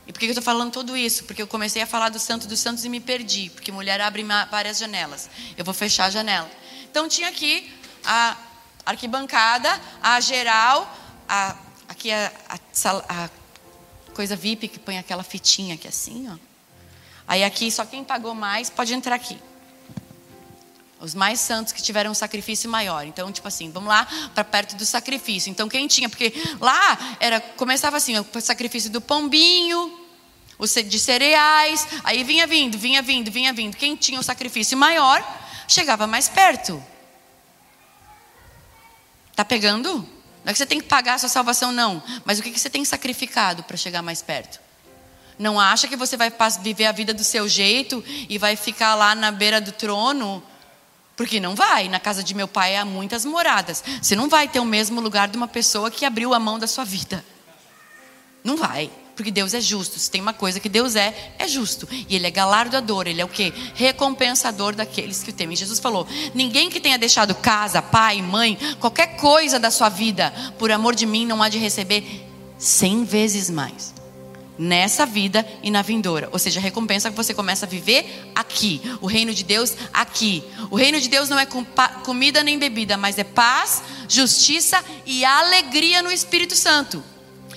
[0.06, 1.24] E por que eu estou falando tudo isso?
[1.24, 3.50] Porque eu comecei a falar do santo dos santos e me perdi.
[3.50, 5.30] Porque mulher abre várias janelas.
[5.56, 6.50] Eu vou fechar a janela.
[6.90, 7.72] Então tinha aqui
[8.04, 8.36] a
[8.84, 9.68] arquibancada,
[10.02, 10.92] a geral,
[11.28, 11.56] a,
[11.88, 13.30] aqui a, a, a
[14.14, 16.36] coisa VIP que põe aquela fitinha aqui assim, ó.
[17.28, 19.38] Aí aqui só quem pagou mais pode entrar aqui.
[21.00, 23.06] Os mais santos que tiveram um sacrifício maior.
[23.06, 25.50] Então, tipo assim, vamos lá para perto do sacrifício.
[25.50, 29.98] Então, quem tinha, porque lá era começava assim, o sacrifício do pombinho,
[30.58, 33.76] o de cereais, aí vinha vindo, vinha vindo, vinha vindo.
[33.76, 35.24] Quem tinha o sacrifício maior
[35.66, 36.82] chegava mais perto.
[39.34, 40.06] Tá pegando?
[40.44, 42.02] Não é que você tem que pagar a sua salvação, não.
[42.26, 44.60] Mas o que você tem sacrificado para chegar mais perto?
[45.38, 46.30] Não acha que você vai
[46.62, 50.42] viver a vida do seu jeito e vai ficar lá na beira do trono?
[51.16, 51.88] Porque não vai.
[51.88, 53.84] Na casa de meu pai há muitas moradas.
[54.00, 56.66] Você não vai ter o mesmo lugar de uma pessoa que abriu a mão da
[56.66, 57.24] sua vida.
[58.42, 58.90] Não vai.
[59.14, 59.98] Porque Deus é justo.
[59.98, 61.86] Se tem uma coisa que Deus é, é justo.
[61.92, 63.06] E Ele é galardoador.
[63.06, 63.52] Ele é o que?
[63.74, 65.56] Recompensador daqueles que o temem.
[65.56, 70.72] Jesus falou: ninguém que tenha deixado casa, pai, mãe, qualquer coisa da sua vida, por
[70.72, 72.26] amor de mim, não há de receber
[72.58, 73.99] cem vezes mais
[74.60, 76.28] nessa vida e na vindoura.
[76.32, 78.82] Ou seja, a recompensa que você começa a viver aqui.
[79.00, 80.44] O reino de Deus aqui.
[80.70, 81.46] O reino de Deus não é
[82.04, 87.02] comida nem bebida, mas é paz, justiça e alegria no Espírito Santo.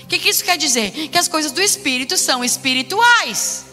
[0.01, 1.09] O que, que isso quer dizer?
[1.09, 3.65] Que as coisas do Espírito são espirituais.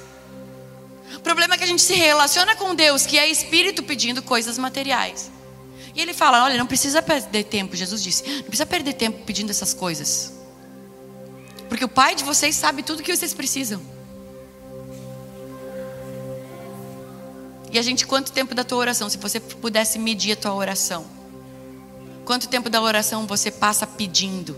[1.14, 4.58] O problema é que a gente se relaciona com Deus, que é Espírito, pedindo coisas
[4.58, 5.30] materiais.
[5.94, 9.50] E ele fala: olha, não precisa perder tempo, Jesus disse, não precisa perder tempo pedindo
[9.50, 10.39] essas coisas.
[11.70, 13.80] Porque o Pai de vocês sabe tudo o que vocês precisam.
[17.72, 21.06] E a gente, quanto tempo da tua oração, se você pudesse medir a tua oração?
[22.24, 24.56] Quanto tempo da oração você passa pedindo?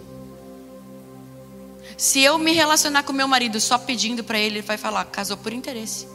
[1.99, 5.37] Se eu me relacionar com meu marido só pedindo para ele, ele vai falar, casou
[5.37, 6.09] por interesse.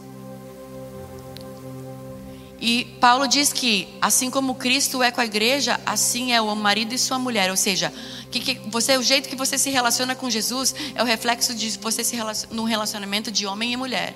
[2.60, 6.92] E Paulo diz que, assim como Cristo é com a igreja, assim é o marido
[6.92, 7.50] e sua mulher.
[7.50, 7.92] Ou seja,
[8.30, 11.78] que, que você, o jeito que você se relaciona com Jesus é o reflexo de
[11.78, 14.14] você se relaciona, num relacionamento de homem e mulher.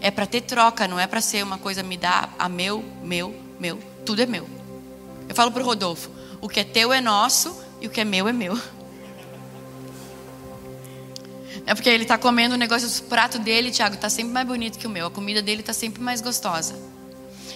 [0.00, 3.34] É para ter troca, não é para ser uma coisa me dá a meu, meu,
[3.58, 3.78] meu.
[4.04, 4.48] Tudo é meu.
[5.28, 6.10] Eu falo para o Rodolfo:
[6.42, 8.58] o que é teu é nosso e o que é meu é meu.
[11.64, 14.76] É porque ele está comendo o negócio, o prato dele, Tiago, está sempre mais bonito
[14.76, 15.06] que o meu.
[15.06, 16.74] A comida dele está sempre mais gostosa.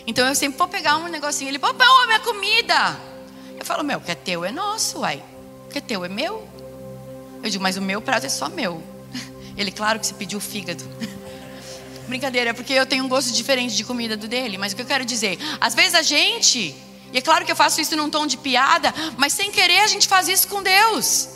[0.07, 1.51] Então eu sempre vou pegar um negocinho.
[1.51, 2.99] Ele, papai, oh, minha comida.
[3.59, 5.23] Eu falo, meu, o que é teu é nosso, uai.
[5.67, 6.47] O que é teu é meu.
[7.43, 8.83] Eu digo, mas o meu prato é só meu.
[9.57, 10.85] Ele, claro que se pediu fígado.
[12.07, 14.57] Brincadeira, é porque eu tenho um gosto diferente de comida do dele.
[14.59, 15.39] Mas o que eu quero dizer?
[15.61, 16.75] Às vezes a gente,
[17.13, 19.87] e é claro que eu faço isso num tom de piada, mas sem querer a
[19.87, 21.29] gente faz isso com Deus.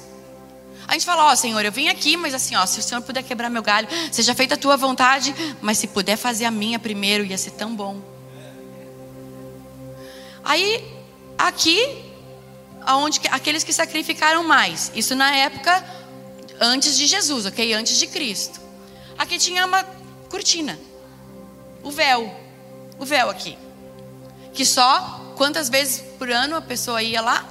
[0.86, 3.00] A gente fala, ó, oh, Senhor, eu vim aqui, mas assim, ó, se o Senhor
[3.02, 6.80] puder quebrar meu galho, seja feita a tua vontade, mas se puder fazer a minha
[6.80, 8.09] primeiro, ia ser tão bom.
[10.50, 10.84] Aí,
[11.38, 12.04] aqui,
[12.84, 15.84] aonde aqueles que sacrificaram mais, isso na época
[16.60, 17.72] antes de Jesus, ok?
[17.72, 18.60] Antes de Cristo.
[19.16, 19.84] Aqui tinha uma
[20.28, 20.76] cortina,
[21.84, 22.34] o véu,
[22.98, 23.56] o véu aqui,
[24.52, 27.48] que só quantas vezes por ano a pessoa ia lá?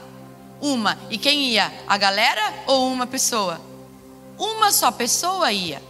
[0.60, 1.00] Uma.
[1.10, 1.72] E quem ia?
[1.88, 3.62] A galera ou uma pessoa?
[4.38, 5.82] Uma só pessoa ia.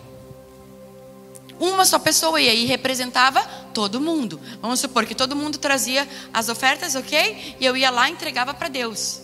[1.59, 3.41] Uma só pessoa e representava
[3.73, 4.39] todo mundo.
[4.61, 7.57] Vamos supor que todo mundo trazia as ofertas, ok?
[7.59, 9.21] E eu ia lá e entregava para Deus.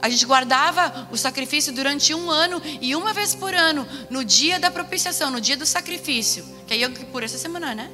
[0.00, 4.58] A gente guardava o sacrifício durante um ano e uma vez por ano, no dia
[4.60, 7.90] da propiciação, no dia do sacrifício, que é Yom Kippur essa semana, né?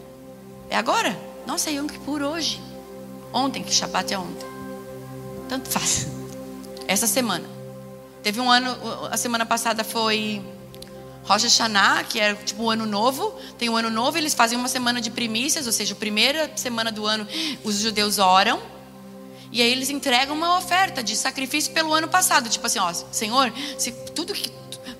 [0.68, 1.16] É agora?
[1.46, 2.60] Nossa, é Yom Kippur hoje.
[3.32, 4.46] Ontem, que Shabbat é ontem.
[5.48, 6.06] Tanto faz.
[6.86, 7.48] Essa semana.
[8.22, 8.76] Teve um ano,
[9.10, 10.42] a semana passada foi
[11.24, 13.34] Rosh Hashanah, que é tipo o ano novo.
[13.58, 16.90] Tem o ano novo, eles fazem uma semana de primícias, ou seja, a primeira semana
[16.90, 17.26] do ano
[17.64, 18.60] os judeus oram.
[19.50, 23.52] E aí eles entregam uma oferta de sacrifício pelo ano passado, tipo assim, ó, Senhor,
[23.78, 24.50] se tudo que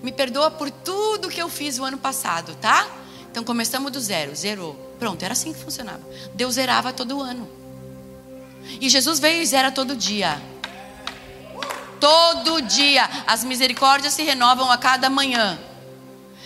[0.02, 2.86] me perdoa por tudo que eu fiz o ano passado, tá?
[3.30, 4.74] Então começamos do zero, zerou.
[4.98, 6.02] Pronto, era assim que funcionava.
[6.34, 7.48] Deus zerava todo ano.
[8.80, 10.40] E Jesus veio e zera todo dia.
[11.98, 13.08] Todo dia.
[13.26, 15.58] As misericórdias se renovam a cada manhã.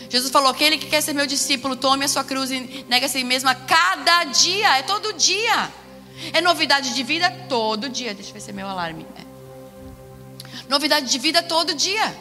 [0.09, 3.09] Jesus falou: aquele que quer ser meu discípulo, tome a sua cruz e nega a
[3.09, 4.79] si mesmo a cada dia.
[4.79, 5.71] É todo dia.
[6.33, 8.15] É novidade de vida todo dia.
[8.15, 9.07] Deixa eu ver se é meu alarme.
[9.19, 9.27] É.
[10.69, 12.17] Novidade de vida todo dia.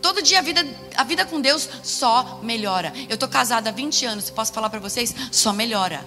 [0.00, 0.64] Todo dia a vida,
[0.96, 2.92] a vida com Deus só melhora.
[3.08, 5.14] Eu estou casada há 20 anos, posso falar para vocês?
[5.32, 6.06] Só melhora.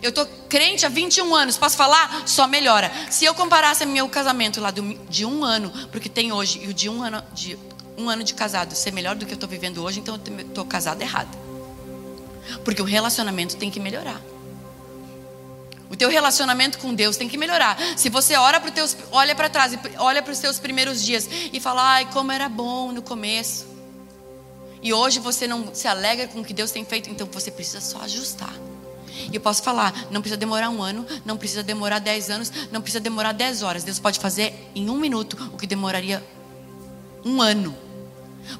[0.00, 2.22] Eu estou crente há 21 anos, posso falar?
[2.26, 2.90] Só melhora.
[3.10, 6.88] Se eu comparasse meu casamento lá de um ano, porque tem hoje, e o de
[6.88, 7.58] um ano de,
[7.98, 10.64] um ano de casado ser melhor do que eu estou vivendo hoje, então eu estou
[10.64, 11.36] casada errada.
[12.64, 14.20] Porque o relacionamento tem que melhorar.
[15.90, 17.76] O teu relacionamento com Deus tem que melhorar.
[17.96, 21.58] Se você ora pro teus, olha para trás, olha para os teus primeiros dias e
[21.58, 23.66] fala, ai, como era bom no começo.
[24.82, 27.80] E hoje você não se alegra com o que Deus tem feito, então você precisa
[27.80, 28.54] só ajustar.
[29.32, 32.80] E eu posso falar, não precisa demorar um ano, não precisa demorar dez anos, não
[32.80, 33.82] precisa demorar dez horas.
[33.82, 36.22] Deus pode fazer em um minuto o que demoraria
[37.24, 37.87] um ano.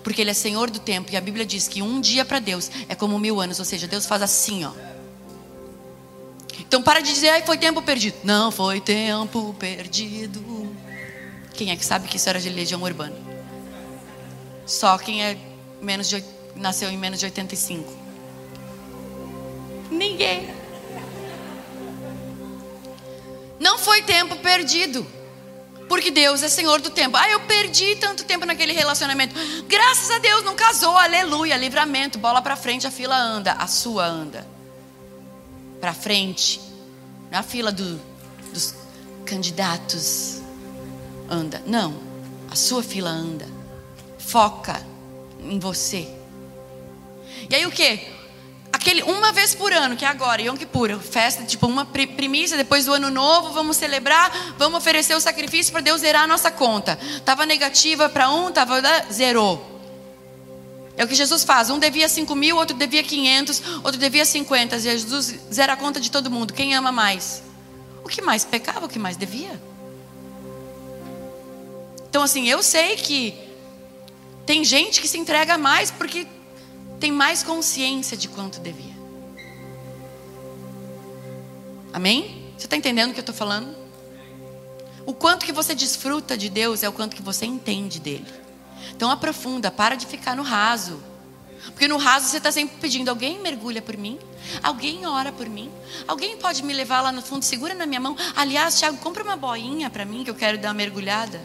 [0.02, 1.10] Porque Ele é Senhor do tempo.
[1.12, 3.58] E a Bíblia diz que um dia para Deus é como mil anos.
[3.58, 4.72] Ou seja, Deus faz assim, ó.
[6.60, 8.16] Então para de dizer, ai, foi tempo perdido.
[8.24, 10.74] Não, foi tempo perdido.
[11.54, 13.16] Quem é que sabe que isso era de legião urbana?
[14.66, 15.36] Só quem é
[15.80, 16.22] menos de,
[16.54, 17.90] nasceu em menos de 85.
[19.90, 20.50] Ninguém.
[23.58, 25.06] Não foi tempo perdido.
[25.88, 27.16] Porque Deus é Senhor do tempo.
[27.16, 29.34] Ah, eu perdi tanto tempo naquele relacionamento.
[29.66, 30.96] Graças a Deus não casou.
[30.96, 32.18] Aleluia, livramento.
[32.18, 34.46] Bola para frente, a fila anda, a sua anda
[35.80, 36.60] para frente,
[37.30, 38.00] na fila do,
[38.52, 38.74] dos
[39.24, 40.40] candidatos
[41.28, 41.62] anda.
[41.66, 41.94] Não,
[42.50, 43.46] a sua fila anda.
[44.18, 44.84] Foca
[45.40, 46.08] em você.
[47.48, 48.17] E aí o que?
[48.78, 52.84] Aquele uma vez por ano, que é agora, Yom Kippur, festa, tipo uma primícia, depois
[52.84, 56.96] do ano novo, vamos celebrar, vamos oferecer o sacrifício para Deus zerar a nossa conta.
[57.24, 59.80] Tava negativa para um, tava zerou.
[60.96, 61.70] É o que Jesus faz.
[61.70, 64.78] Um devia 5 mil, outro devia 500, outro devia 50.
[64.78, 66.54] Jesus zera a conta de todo mundo.
[66.54, 67.42] Quem ama mais?
[68.04, 69.60] O que mais pecava, o que mais devia.
[72.08, 73.34] Então, assim, eu sei que
[74.46, 76.28] tem gente que se entrega mais porque
[76.98, 78.96] tem mais consciência de quanto devia.
[81.92, 82.52] Amém?
[82.56, 83.74] Você está entendendo o que eu estou falando?
[85.06, 88.26] O quanto que você desfruta de Deus é o quanto que você entende dele.
[88.94, 91.00] Então aprofunda, para de ficar no raso.
[91.66, 94.18] Porque no raso você está sempre pedindo: alguém mergulha por mim,
[94.62, 95.70] alguém ora por mim,
[96.06, 98.16] alguém pode me levar lá no fundo, segura na minha mão.
[98.36, 101.40] Aliás, Tiago, compra uma boinha para mim que eu quero dar uma mergulhada.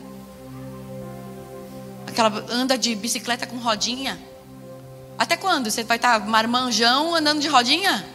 [2.08, 4.20] Aquela anda de bicicleta com rodinha.
[5.18, 5.70] Até quando?
[5.70, 8.06] Você vai estar tá marmanjão andando de rodinha?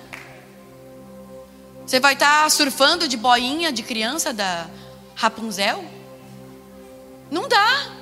[1.87, 4.69] Você vai estar tá surfando de boinha de criança da
[5.15, 5.85] Rapunzel?
[7.31, 7.93] Não dá.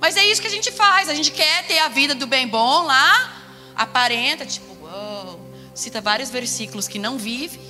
[0.00, 1.08] Mas é isso que a gente faz.
[1.08, 3.42] A gente quer ter a vida do bem bom lá,
[3.74, 5.40] aparenta, tipo, uou,
[5.74, 7.60] cita vários versículos que não vive.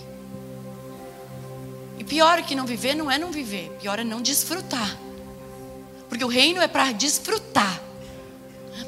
[1.99, 4.99] E pior que não viver não é não viver, pior é não desfrutar.
[6.09, 7.81] Porque o reino é para desfrutar.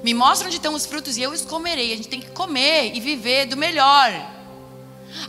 [0.02, 1.92] Me mostra onde estão os frutos e eu os comerei.
[1.92, 4.12] A gente tem que comer e viver do melhor.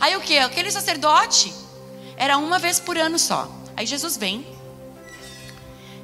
[0.00, 0.38] Aí o que?
[0.38, 1.52] Aquele sacerdote
[2.16, 3.50] era uma vez por ano só.
[3.76, 4.58] Aí Jesus vem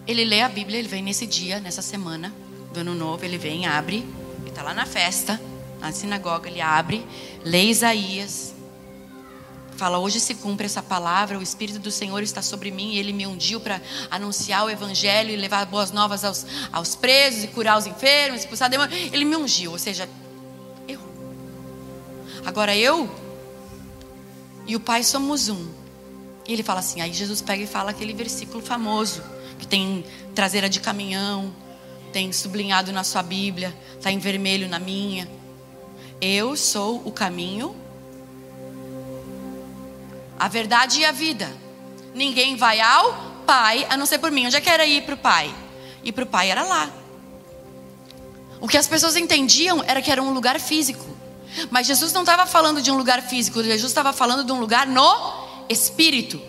[0.07, 2.33] ele lê a Bíblia, ele vem nesse dia, nessa semana,
[2.73, 4.05] do ano novo, ele vem, abre,
[4.41, 5.41] ele está lá na festa,
[5.81, 7.07] na sinagoga, ele abre,
[7.43, 8.54] lê Isaías,
[9.77, 13.13] fala: Hoje se cumpre essa palavra, o Espírito do Senhor está sobre mim, e ele
[13.13, 17.79] me ungiu para anunciar o Evangelho e levar boas novas aos, aos presos e curar
[17.79, 19.13] os enfermos, expulsar demônios.
[19.13, 20.09] Ele me ungiu, ou seja,
[20.89, 21.01] eu.
[22.45, 23.09] Agora eu
[24.67, 25.69] e o Pai somos um.
[26.47, 29.23] E ele fala assim: aí Jesus pega e fala aquele versículo famoso,
[29.59, 31.53] que tem traseira de caminhão,
[32.13, 35.29] tem sublinhado na sua Bíblia, está em vermelho na minha.
[36.21, 37.75] Eu sou o caminho,
[40.39, 41.51] a verdade e a vida.
[42.15, 44.47] Ninguém vai ao Pai a não ser por mim.
[44.47, 45.55] Onde é que era ir para o Pai?
[46.03, 46.91] Ir para o Pai era lá.
[48.61, 51.05] O que as pessoas entendiam era que era um lugar físico.
[51.71, 54.87] Mas Jesus não estava falando de um lugar físico, Jesus estava falando de um lugar
[54.87, 56.41] no espírito.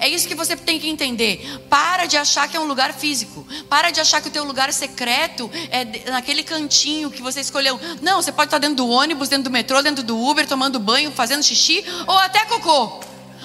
[0.00, 1.64] É isso que você tem que entender.
[1.68, 3.46] Para de achar que é um lugar físico.
[3.68, 7.78] Para de achar que o teu lugar secreto é naquele cantinho que você escolheu.
[8.02, 11.10] Não, você pode estar dentro do ônibus, dentro do metrô, dentro do Uber, tomando banho,
[11.12, 13.00] fazendo xixi ou até cocô.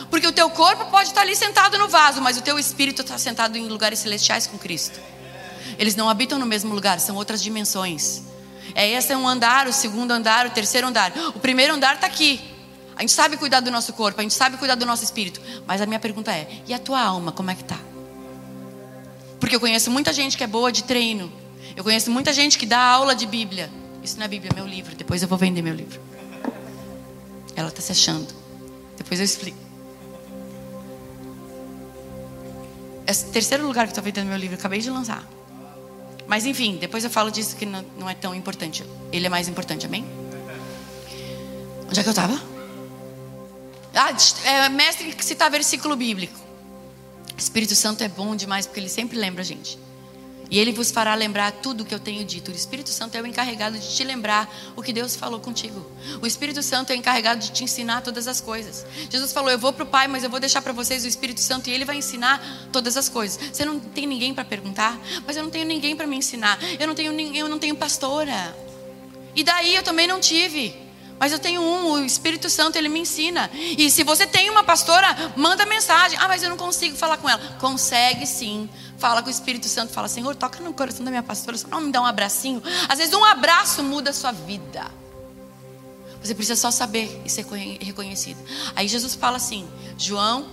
[0.09, 3.17] Porque o teu corpo pode estar ali sentado no vaso, mas o teu espírito está
[3.17, 4.99] sentado em lugares celestiais com Cristo.
[5.77, 8.21] Eles não habitam no mesmo lugar, são outras dimensões.
[8.75, 11.13] É esse é um andar, o segundo andar, o terceiro andar.
[11.35, 12.50] O primeiro andar está aqui.
[13.01, 15.41] A gente sabe cuidar do nosso corpo, a gente sabe cuidar do nosso espírito.
[15.65, 17.79] Mas a minha pergunta é: e a tua alma, como é que tá?
[19.39, 21.33] Porque eu conheço muita gente que é boa de treino.
[21.75, 23.71] Eu conheço muita gente que dá aula de Bíblia.
[24.03, 24.95] Isso não é Bíblia, é meu livro.
[24.95, 25.99] Depois eu vou vender meu livro.
[27.55, 28.31] Ela está se achando.
[28.95, 29.57] Depois eu explico.
[33.07, 34.59] É o terceiro lugar que estou vendendo meu livro.
[34.59, 35.27] Acabei de lançar.
[36.27, 38.85] Mas enfim, depois eu falo disso que não é tão importante.
[39.11, 40.05] Ele é mais importante, amém?
[41.89, 42.60] Onde é que eu estava?
[43.93, 46.39] Ah, é, mestre citar versículo bíblico.
[47.37, 49.77] Espírito Santo é bom demais porque ele sempre lembra a gente.
[50.51, 52.51] E ele vos fará lembrar tudo o que eu tenho dito.
[52.51, 55.89] O Espírito Santo é o encarregado de te lembrar o que Deus falou contigo.
[56.21, 58.85] O Espírito Santo é o encarregado de te ensinar todas as coisas.
[59.09, 61.39] Jesus falou: Eu vou para o Pai, mas eu vou deixar para vocês o Espírito
[61.39, 63.39] Santo e ele vai ensinar todas as coisas.
[63.51, 66.59] Você não tem ninguém para perguntar, mas eu não tenho ninguém para me ensinar.
[66.77, 68.53] Eu não tenho, eu não tenho pastora.
[69.33, 70.90] E daí eu também não tive.
[71.21, 73.47] Mas eu tenho um, o Espírito Santo, ele me ensina.
[73.53, 76.17] E se você tem uma pastora, manda mensagem.
[76.19, 77.39] Ah, mas eu não consigo falar com ela.
[77.59, 78.67] Consegue sim.
[78.97, 81.79] Fala com o Espírito Santo, fala, Senhor, toca no coração da minha pastora, só não
[81.79, 82.59] me dá um abracinho.
[82.89, 84.89] Às vezes um abraço muda a sua vida.
[86.23, 87.45] Você precisa só saber e ser
[87.79, 88.39] reconhecido.
[88.75, 90.47] Aí Jesus fala assim, João,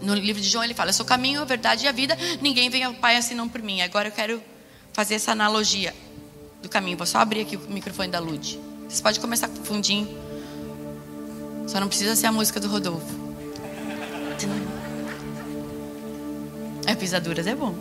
[0.00, 2.16] no livro de João ele fala, eu sou o caminho, a verdade e a vida,
[2.40, 3.82] ninguém vem ao Pai assim não por mim.
[3.82, 4.40] Agora eu quero
[4.92, 5.92] fazer essa analogia
[6.62, 6.96] do caminho.
[6.96, 8.69] Vou só abrir aqui o microfone da Lude.
[8.90, 10.08] Você pode começar com fundinho.
[11.68, 13.06] Só não precisa ser a música do Rodolfo.
[16.84, 17.72] É, pisaduras é bom.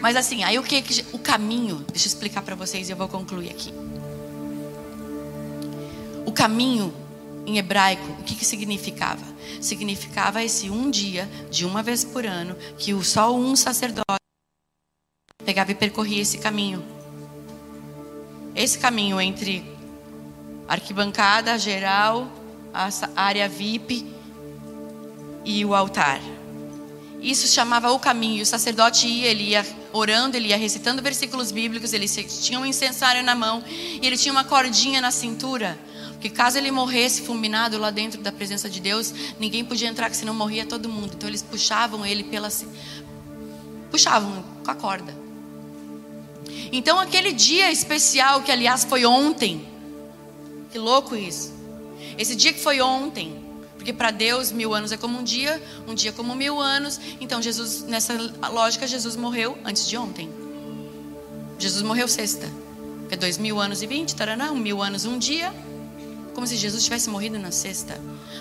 [0.00, 3.08] Mas assim, aí o que o caminho, deixa eu explicar para vocês e eu vou
[3.08, 3.74] concluir aqui.
[6.24, 6.94] O caminho
[7.44, 9.24] em hebraico, o que, que significava?
[9.60, 14.04] Significava esse um dia, de uma vez por ano, que só um sacerdote
[15.44, 16.82] pegava e percorria esse caminho.
[18.54, 19.75] Esse caminho entre
[20.68, 22.30] arquibancada geral,
[22.72, 24.06] a área VIP
[25.44, 26.20] e o altar.
[27.20, 28.42] Isso chamava o caminho.
[28.42, 33.22] O sacerdote ia, ele ia orando, ele ia recitando versículos bíblicos, ele tinha um incensário
[33.22, 35.78] na mão e ele tinha uma cordinha na cintura.
[36.12, 40.16] Porque caso ele morresse fulminado lá dentro da presença de Deus, ninguém podia entrar, que
[40.16, 41.12] senão morria todo mundo.
[41.14, 42.48] Então eles puxavam ele pela
[43.90, 45.14] puxavam com a corda.
[46.72, 49.66] Então aquele dia especial que aliás foi ontem,
[50.76, 51.54] que louco isso.
[52.18, 53.42] Esse dia que foi ontem,
[53.78, 57.00] porque para Deus mil anos é como um dia, um dia como mil anos.
[57.18, 58.12] Então Jesus, nessa
[58.52, 60.28] lógica, Jesus morreu antes de ontem.
[61.58, 62.46] Jesus morreu sexta,
[63.10, 65.50] é dois mil anos e vinte, taraná, um mil anos um dia,
[66.36, 67.98] como se Jesus tivesse morrido na sexta.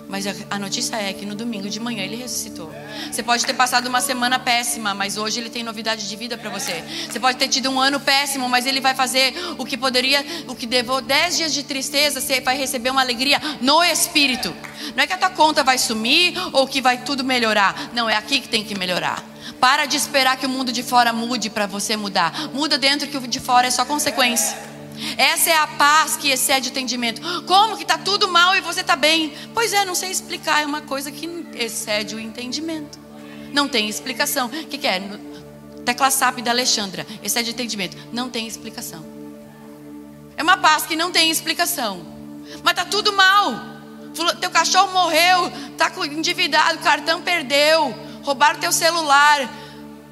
[0.10, 2.70] Mas a notícia é que no domingo de manhã ele ressuscitou.
[3.10, 6.50] Você pode ter passado uma semana péssima, mas hoje ele tem novidade de vida para
[6.50, 6.84] você.
[7.10, 10.54] Você pode ter tido um ano péssimo, mas ele vai fazer o que poderia, o
[10.54, 14.54] que levou dez dias de tristeza, você vai receber uma alegria no espírito.
[14.94, 17.92] Não é que a tua conta vai sumir ou que vai tudo melhorar.
[17.94, 19.24] Não, é aqui que tem que melhorar.
[19.58, 22.50] Para de esperar que o mundo de fora mude para você mudar.
[22.54, 24.75] Muda dentro que o de fora é só consequência.
[25.18, 27.22] Essa é a paz que excede o entendimento.
[27.44, 29.34] Como que está tudo mal e você está bem?
[29.54, 30.62] Pois é, não sei explicar.
[30.62, 33.00] É uma coisa que excede o entendimento.
[33.52, 34.48] Não tem explicação.
[34.48, 35.02] O que, que é?
[35.86, 37.06] Tecla SAP da Alexandra.
[37.24, 37.98] Excede o entendimento.
[38.12, 39.06] Não tem explicação.
[40.38, 42.06] É uma paz que não tem explicação.
[42.64, 43.76] Mas está tudo mal.
[44.40, 47.94] Teu cachorro morreu, está endividado, o cartão perdeu,
[48.24, 49.50] roubaram teu celular,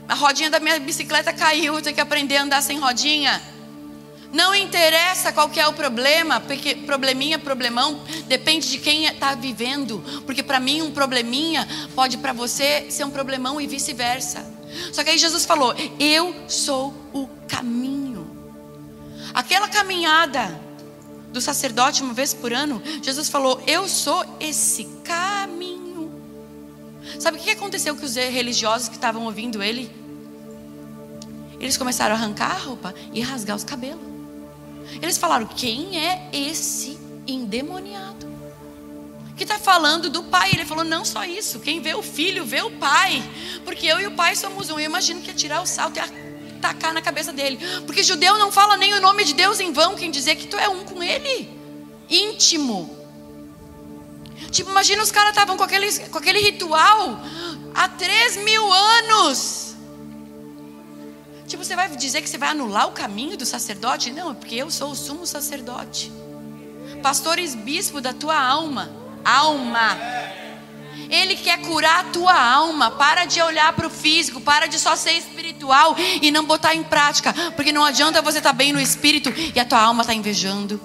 [0.10, 3.42] a rodinha da minha bicicleta caiu, tenho que aprender a andar sem rodinha.
[4.34, 10.04] Não interessa qual que é o problema, porque probleminha, problemão, depende de quem está vivendo.
[10.26, 14.44] Porque para mim um probleminha pode para você ser um problemão e vice-versa.
[14.92, 18.28] Só que aí Jesus falou: Eu sou o caminho.
[19.36, 20.60] Aquela caminhada
[21.32, 26.12] do sacerdote uma vez por ano, Jesus falou: Eu sou esse caminho.
[27.20, 29.92] Sabe o que aconteceu com os religiosos que estavam ouvindo ele?
[31.60, 34.13] Eles começaram a arrancar a roupa e rasgar os cabelos.
[35.02, 38.32] Eles falaram: Quem é esse endemoniado?
[39.36, 40.52] Que está falando do pai.
[40.54, 41.60] Ele falou: Não só isso.
[41.60, 43.24] Quem vê o filho, vê o pai.
[43.66, 44.80] Porque eu e o pai somos um.
[44.80, 47.60] Eu imagino que ia tirar o salto e atacar na cabeça dele.
[47.86, 49.96] Porque judeu não fala nem o nome de Deus em vão.
[49.96, 51.50] Quem dizer que tu é um com ele.
[52.10, 53.04] Íntimo.
[54.52, 57.20] Tipo, imagina os caras estavam com aquele, com aquele ritual
[57.74, 59.73] há três mil anos.
[61.48, 64.12] Tipo, você vai dizer que você vai anular o caminho do sacerdote?
[64.12, 66.12] Não, é porque eu sou o sumo sacerdote.
[67.02, 68.90] Pastores bispo da tua alma.
[69.26, 69.98] Alma.
[71.10, 72.92] Ele quer curar a tua alma.
[72.92, 74.40] Para de olhar para o físico.
[74.40, 77.34] Para de só ser espiritual e não botar em prática.
[77.56, 80.80] Porque não adianta você estar tá bem no espírito e a tua alma está invejando.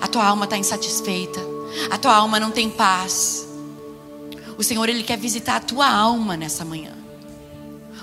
[0.00, 1.40] A tua alma está insatisfeita.
[1.90, 3.46] A tua alma não tem paz.
[4.58, 7.01] O Senhor, Ele quer visitar a tua alma nessa manhã.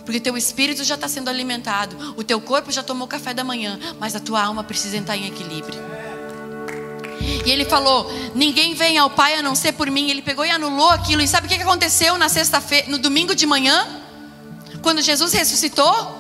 [0.06, 3.80] Porque teu espírito já está sendo alimentado, o teu corpo já tomou café da manhã,
[4.00, 5.80] mas a tua alma precisa entrar em equilíbrio.
[7.46, 10.10] E ele falou: Ninguém vem ao Pai a não ser por mim.
[10.10, 11.22] Ele pegou e anulou aquilo.
[11.22, 13.88] E sabe o que aconteceu na sexta-feira, no domingo de manhã?
[14.82, 16.20] Quando Jesus ressuscitou?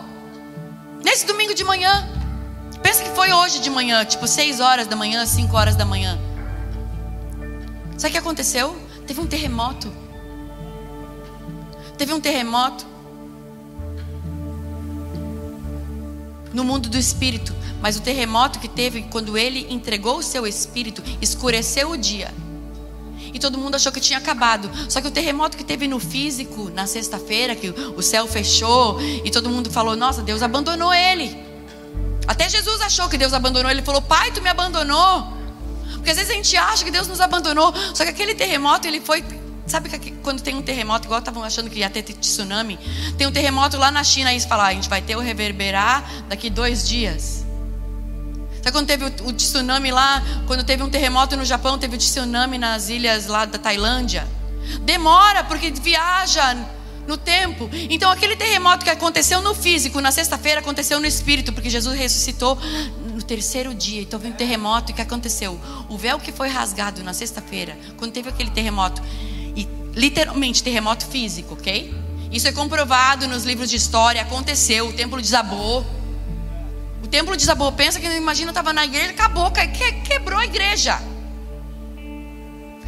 [1.03, 2.07] Nesse domingo de manhã.
[2.82, 6.17] Pensa que foi hoje de manhã, tipo 6 horas da manhã, 5 horas da manhã.
[7.97, 8.75] Sabe o que aconteceu?
[9.05, 9.91] Teve um terremoto.
[11.97, 12.86] Teve um terremoto.
[16.54, 21.04] No mundo do espírito, mas o terremoto que teve quando ele entregou o seu espírito
[21.22, 22.34] escureceu o dia.
[23.34, 24.70] E todo mundo achou que tinha acabado.
[24.89, 29.30] Só que o terremoto que teve no físico na sexta-feira, que o céu fechou e
[29.30, 31.38] todo mundo falou: "Nossa, Deus abandonou ele".
[32.28, 35.39] Até Jesus achou que Deus abandonou, ele falou: "Pai, tu me abandonou".
[35.93, 39.02] Porque às vezes a gente acha que Deus nos abandonou, só que aquele terremoto ele
[39.02, 39.24] foi
[39.70, 42.80] Sabe que quando tem um terremoto, igual estavam achando que ia ter tsunami,
[43.17, 45.20] tem um terremoto lá na China e eles falam, ah, a gente vai ter o
[45.20, 47.45] reverberar daqui dois dias.
[48.57, 51.99] Sabe quando teve o, o tsunami lá, quando teve um terremoto no Japão, teve o
[51.99, 54.28] tsunami nas ilhas lá da Tailândia?
[54.82, 56.57] Demora, porque viaja
[57.07, 57.70] no tempo.
[57.89, 62.57] Então aquele terremoto que aconteceu no físico, na sexta-feira, aconteceu no espírito, porque Jesus ressuscitou
[63.13, 64.01] no terceiro dia.
[64.01, 65.59] Então veio um terremoto e o que aconteceu?
[65.89, 69.01] O véu que foi rasgado na sexta-feira, quando teve aquele terremoto,
[70.00, 71.93] literalmente terremoto físico, ok?
[72.32, 75.86] Isso é comprovado nos livros de história, aconteceu, o templo desabou.
[77.04, 79.52] O templo desabou, pensa que imagina estava na igreja, acabou,
[80.08, 81.02] quebrou a igreja.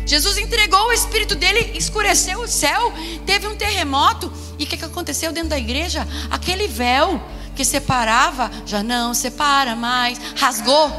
[0.06, 2.94] Jesus entregou o espírito dele, escureceu o céu,
[3.26, 6.08] teve um terremoto, e o que, que aconteceu dentro da igreja?
[6.30, 7.22] Aquele véu
[7.56, 10.90] que separava, já não separa mais, rasgou.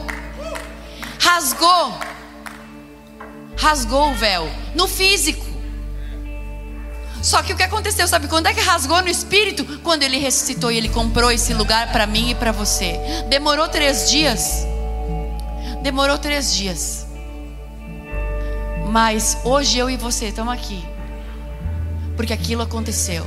[1.18, 1.98] Rasgou.
[3.56, 5.51] Rasgou o véu no físico.
[7.22, 9.64] Só que o que aconteceu, sabe quando é que rasgou no espírito?
[9.78, 12.98] Quando ele ressuscitou e ele comprou esse lugar para mim e para você.
[13.28, 14.66] Demorou três dias.
[15.82, 17.06] Demorou três dias.
[18.90, 20.84] Mas hoje eu e você estamos aqui.
[22.16, 23.24] Porque aquilo aconteceu.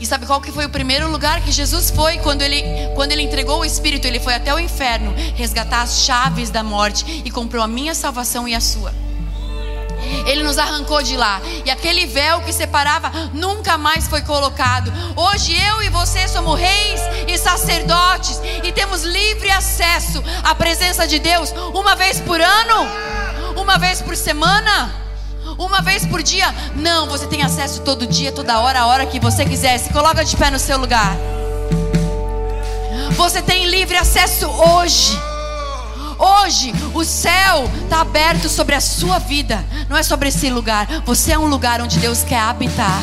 [0.00, 2.62] E sabe qual que foi o primeiro lugar que Jesus foi quando ele,
[2.94, 4.06] quando ele entregou o Espírito?
[4.06, 8.48] Ele foi até o inferno resgatar as chaves da morte e comprou a minha salvação
[8.48, 9.01] e a sua.
[10.26, 11.40] Ele nos arrancou de lá.
[11.64, 14.92] E aquele véu que separava nunca mais foi colocado.
[15.16, 21.18] Hoje eu e você somos reis e sacerdotes e temos livre acesso à presença de
[21.18, 22.86] Deus uma vez por ano,
[23.56, 25.02] uma vez por semana.
[25.58, 26.52] Uma vez por dia?
[26.74, 29.76] Não, você tem acesso todo dia, toda hora, a hora que você quiser.
[29.78, 31.14] Se coloca de pé no seu lugar.
[33.16, 35.31] Você tem livre acesso hoje.
[36.18, 40.86] Hoje o céu está aberto sobre a sua vida, não é sobre esse lugar.
[41.04, 43.02] Você é um lugar onde Deus quer habitar.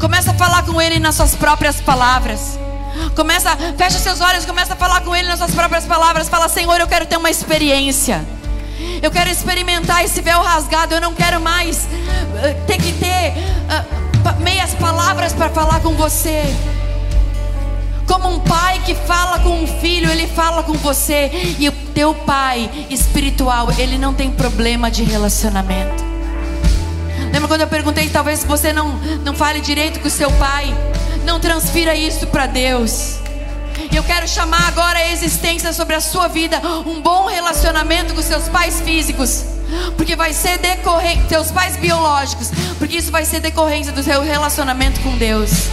[0.00, 2.58] Começa a falar com Ele nas suas próprias palavras.
[3.14, 6.28] Começa, fecha seus olhos, começa a falar com Ele nas suas próprias palavras.
[6.28, 8.24] Fala, Senhor, eu quero ter uma experiência.
[9.02, 10.94] Eu quero experimentar esse véu rasgado.
[10.94, 16.44] Eu não quero mais uh, ter que ter uh, meias palavras para falar com você.
[18.10, 21.30] Como um pai que fala com um filho, ele fala com você.
[21.58, 26.02] E o teu pai espiritual, ele não tem problema de relacionamento.
[27.32, 28.88] Lembra quando eu perguntei, talvez você não,
[29.24, 30.74] não fale direito com o seu pai?
[31.24, 33.18] não transfira isso para Deus.
[33.90, 38.22] E eu quero chamar agora a existência sobre a sua vida um bom relacionamento com
[38.22, 39.44] seus pais físicos.
[39.96, 45.00] Porque vai ser decorrente, seus pais biológicos, porque isso vai ser decorrência do seu relacionamento
[45.00, 45.68] com Deus.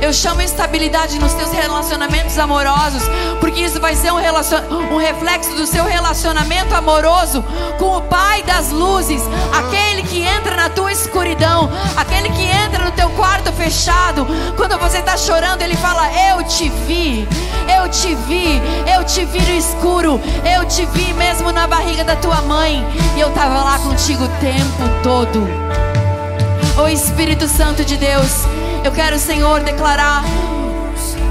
[0.00, 3.02] Eu chamo estabilidade nos teus relacionamentos amorosos,
[3.40, 7.44] porque isso vai ser um, um reflexo do seu relacionamento amoroso
[7.78, 9.22] com o Pai das luzes,
[9.52, 14.26] aquele que entra na tua escuridão, aquele que entra no teu quarto fechado.
[14.56, 17.26] Quando você está chorando, ele fala: Eu te vi,
[17.76, 18.60] eu te vi,
[18.94, 22.84] eu te vi no escuro, eu te vi mesmo na barriga da tua mãe,
[23.16, 25.48] e eu estava lá contigo o tempo todo.
[26.82, 28.46] O Espírito Santo de Deus,
[28.84, 30.22] eu quero, Senhor, declarar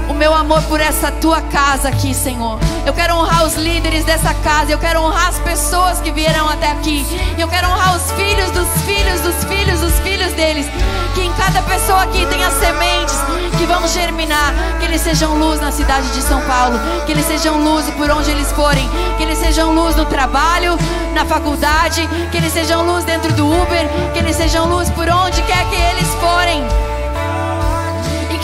[0.08, 2.58] o meu amor por essa tua casa aqui, Senhor.
[2.84, 4.72] Eu quero honrar os líderes dessa casa.
[4.72, 7.06] Eu quero honrar as pessoas que vieram até aqui.
[7.38, 10.66] Eu quero honrar os filhos dos filhos dos filhos dos filhos deles.
[11.14, 13.16] Que em cada pessoa aqui tenha sementes
[13.56, 14.52] que vão germinar.
[14.80, 16.76] Que eles sejam luz na cidade de São Paulo.
[17.06, 18.88] Que eles sejam luz por onde eles forem.
[19.16, 20.76] Que eles sejam luz no trabalho,
[21.14, 22.06] na faculdade.
[22.32, 23.88] Que eles sejam luz dentro do Uber.
[24.12, 26.93] Que eles sejam luz por onde quer que eles forem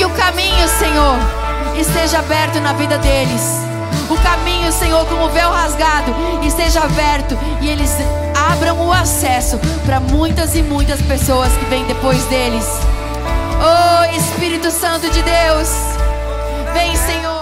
[0.01, 1.19] que o caminho, Senhor,
[1.79, 3.59] esteja aberto na vida deles.
[4.09, 7.91] O caminho, Senhor, como véu rasgado, esteja aberto e eles
[8.51, 12.65] abram o acesso para muitas e muitas pessoas que vêm depois deles.
[13.61, 15.69] Oh, Espírito Santo de Deus,
[16.73, 17.40] vem, Senhor.